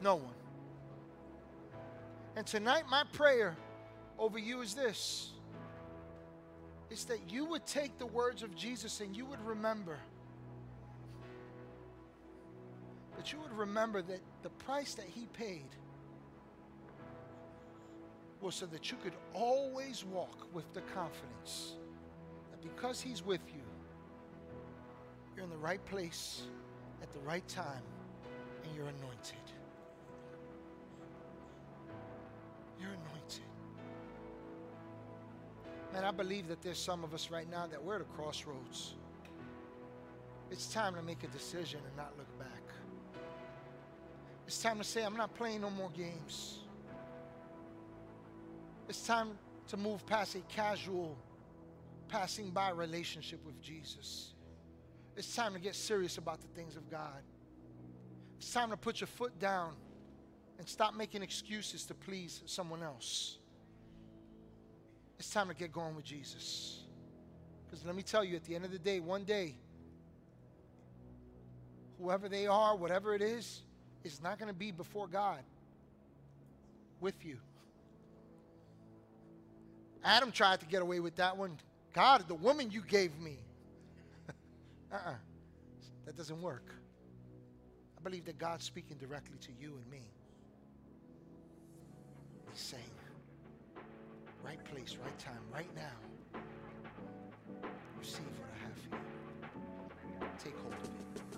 No 0.00 0.14
one. 0.14 0.34
And 2.36 2.46
tonight, 2.46 2.84
my 2.88 3.02
prayer 3.12 3.56
over 4.18 4.38
you 4.38 4.62
is 4.62 4.74
this 4.74 5.32
is 6.90 7.04
that 7.04 7.18
you 7.28 7.44
would 7.44 7.66
take 7.66 7.98
the 7.98 8.06
words 8.06 8.42
of 8.42 8.54
Jesus 8.56 9.00
and 9.00 9.14
you 9.14 9.26
would 9.26 9.44
remember 9.44 9.98
that 13.16 13.30
you 13.30 13.38
would 13.40 13.52
remember 13.52 14.00
that 14.00 14.20
the 14.42 14.48
price 14.50 14.94
that 14.94 15.04
he 15.04 15.26
paid 15.34 15.68
was 18.40 18.54
so 18.54 18.66
that 18.66 18.90
you 18.90 18.96
could 19.02 19.12
always 19.34 20.04
walk 20.04 20.46
with 20.54 20.72
the 20.72 20.80
confidence 20.80 21.74
that 22.50 22.62
because 22.62 23.00
He's 23.00 23.24
with 23.24 23.40
you, 23.48 23.62
you're 25.34 25.44
in 25.44 25.50
the 25.50 25.56
right 25.56 25.84
place 25.86 26.42
at 27.02 27.12
the 27.12 27.18
right 27.20 27.46
time 27.48 27.82
and 28.64 28.74
you're 28.74 28.86
anointed. 28.86 29.36
You're 32.80 32.90
anointed. 32.90 33.42
Man, 35.92 36.04
I 36.04 36.10
believe 36.10 36.48
that 36.48 36.62
there's 36.62 36.78
some 36.78 37.02
of 37.04 37.14
us 37.14 37.30
right 37.30 37.50
now 37.50 37.66
that 37.66 37.82
we're 37.82 37.96
at 37.96 38.00
a 38.00 38.04
crossroads. 38.04 38.94
It's 40.50 40.72
time 40.72 40.94
to 40.94 41.02
make 41.02 41.24
a 41.24 41.28
decision 41.28 41.80
and 41.86 41.96
not 41.96 42.12
look 42.16 42.38
back. 42.38 42.62
It's 44.46 44.62
time 44.62 44.78
to 44.78 44.84
say, 44.84 45.04
I'm 45.04 45.16
not 45.16 45.34
playing 45.34 45.60
no 45.60 45.70
more 45.70 45.90
games. 45.90 46.60
It's 48.88 49.06
time 49.06 49.36
to 49.68 49.76
move 49.76 50.06
past 50.06 50.34
a 50.34 50.40
casual, 50.48 51.16
passing 52.08 52.50
by 52.50 52.70
relationship 52.70 53.44
with 53.44 53.60
Jesus. 53.60 54.32
It's 55.18 55.34
time 55.34 55.52
to 55.54 55.58
get 55.58 55.74
serious 55.74 56.16
about 56.16 56.40
the 56.40 56.46
things 56.54 56.76
of 56.76 56.88
God. 56.88 57.22
It's 58.38 58.52
time 58.52 58.70
to 58.70 58.76
put 58.76 59.00
your 59.00 59.08
foot 59.08 59.36
down 59.40 59.74
and 60.60 60.68
stop 60.68 60.94
making 60.94 61.24
excuses 61.24 61.84
to 61.86 61.94
please 61.94 62.40
someone 62.46 62.84
else. 62.84 63.38
It's 65.18 65.28
time 65.28 65.48
to 65.48 65.54
get 65.54 65.72
going 65.72 65.96
with 65.96 66.04
Jesus. 66.04 66.84
Because 67.66 67.84
let 67.84 67.96
me 67.96 68.02
tell 68.04 68.22
you, 68.22 68.36
at 68.36 68.44
the 68.44 68.54
end 68.54 68.64
of 68.64 68.70
the 68.70 68.78
day, 68.78 69.00
one 69.00 69.24
day, 69.24 69.56
whoever 72.00 72.28
they 72.28 72.46
are, 72.46 72.76
whatever 72.76 73.12
it 73.12 73.20
is, 73.20 73.62
is 74.04 74.22
not 74.22 74.38
going 74.38 74.48
to 74.48 74.56
be 74.56 74.70
before 74.70 75.08
God 75.08 75.40
with 77.00 77.24
you. 77.24 77.38
Adam 80.04 80.30
tried 80.30 80.60
to 80.60 80.66
get 80.66 80.80
away 80.80 81.00
with 81.00 81.16
that 81.16 81.36
one. 81.36 81.58
God, 81.92 82.28
the 82.28 82.36
woman 82.36 82.70
you 82.70 82.82
gave 82.82 83.18
me. 83.18 83.38
Uh 84.92 84.94
uh-uh. 84.94 85.10
uh 85.10 85.14
That 86.06 86.16
doesn't 86.16 86.40
work. 86.40 86.74
I 87.96 88.00
believe 88.02 88.24
that 88.26 88.38
God's 88.38 88.64
speaking 88.64 88.96
directly 88.96 89.38
to 89.38 89.52
you 89.52 89.76
and 89.76 89.90
me. 89.90 90.10
He's 92.50 92.60
saying, 92.60 92.82
right 94.44 94.62
place, 94.64 94.96
right 95.02 95.18
time, 95.18 95.42
right 95.52 95.74
now. 95.74 96.40
Receive 97.98 98.20
what 98.38 98.48
I 98.54 98.58
have 98.64 98.78
for 98.78 100.24
you. 100.24 100.30
Take 100.38 100.56
hold 100.58 100.74
of 100.74 100.84
it. 100.84 101.37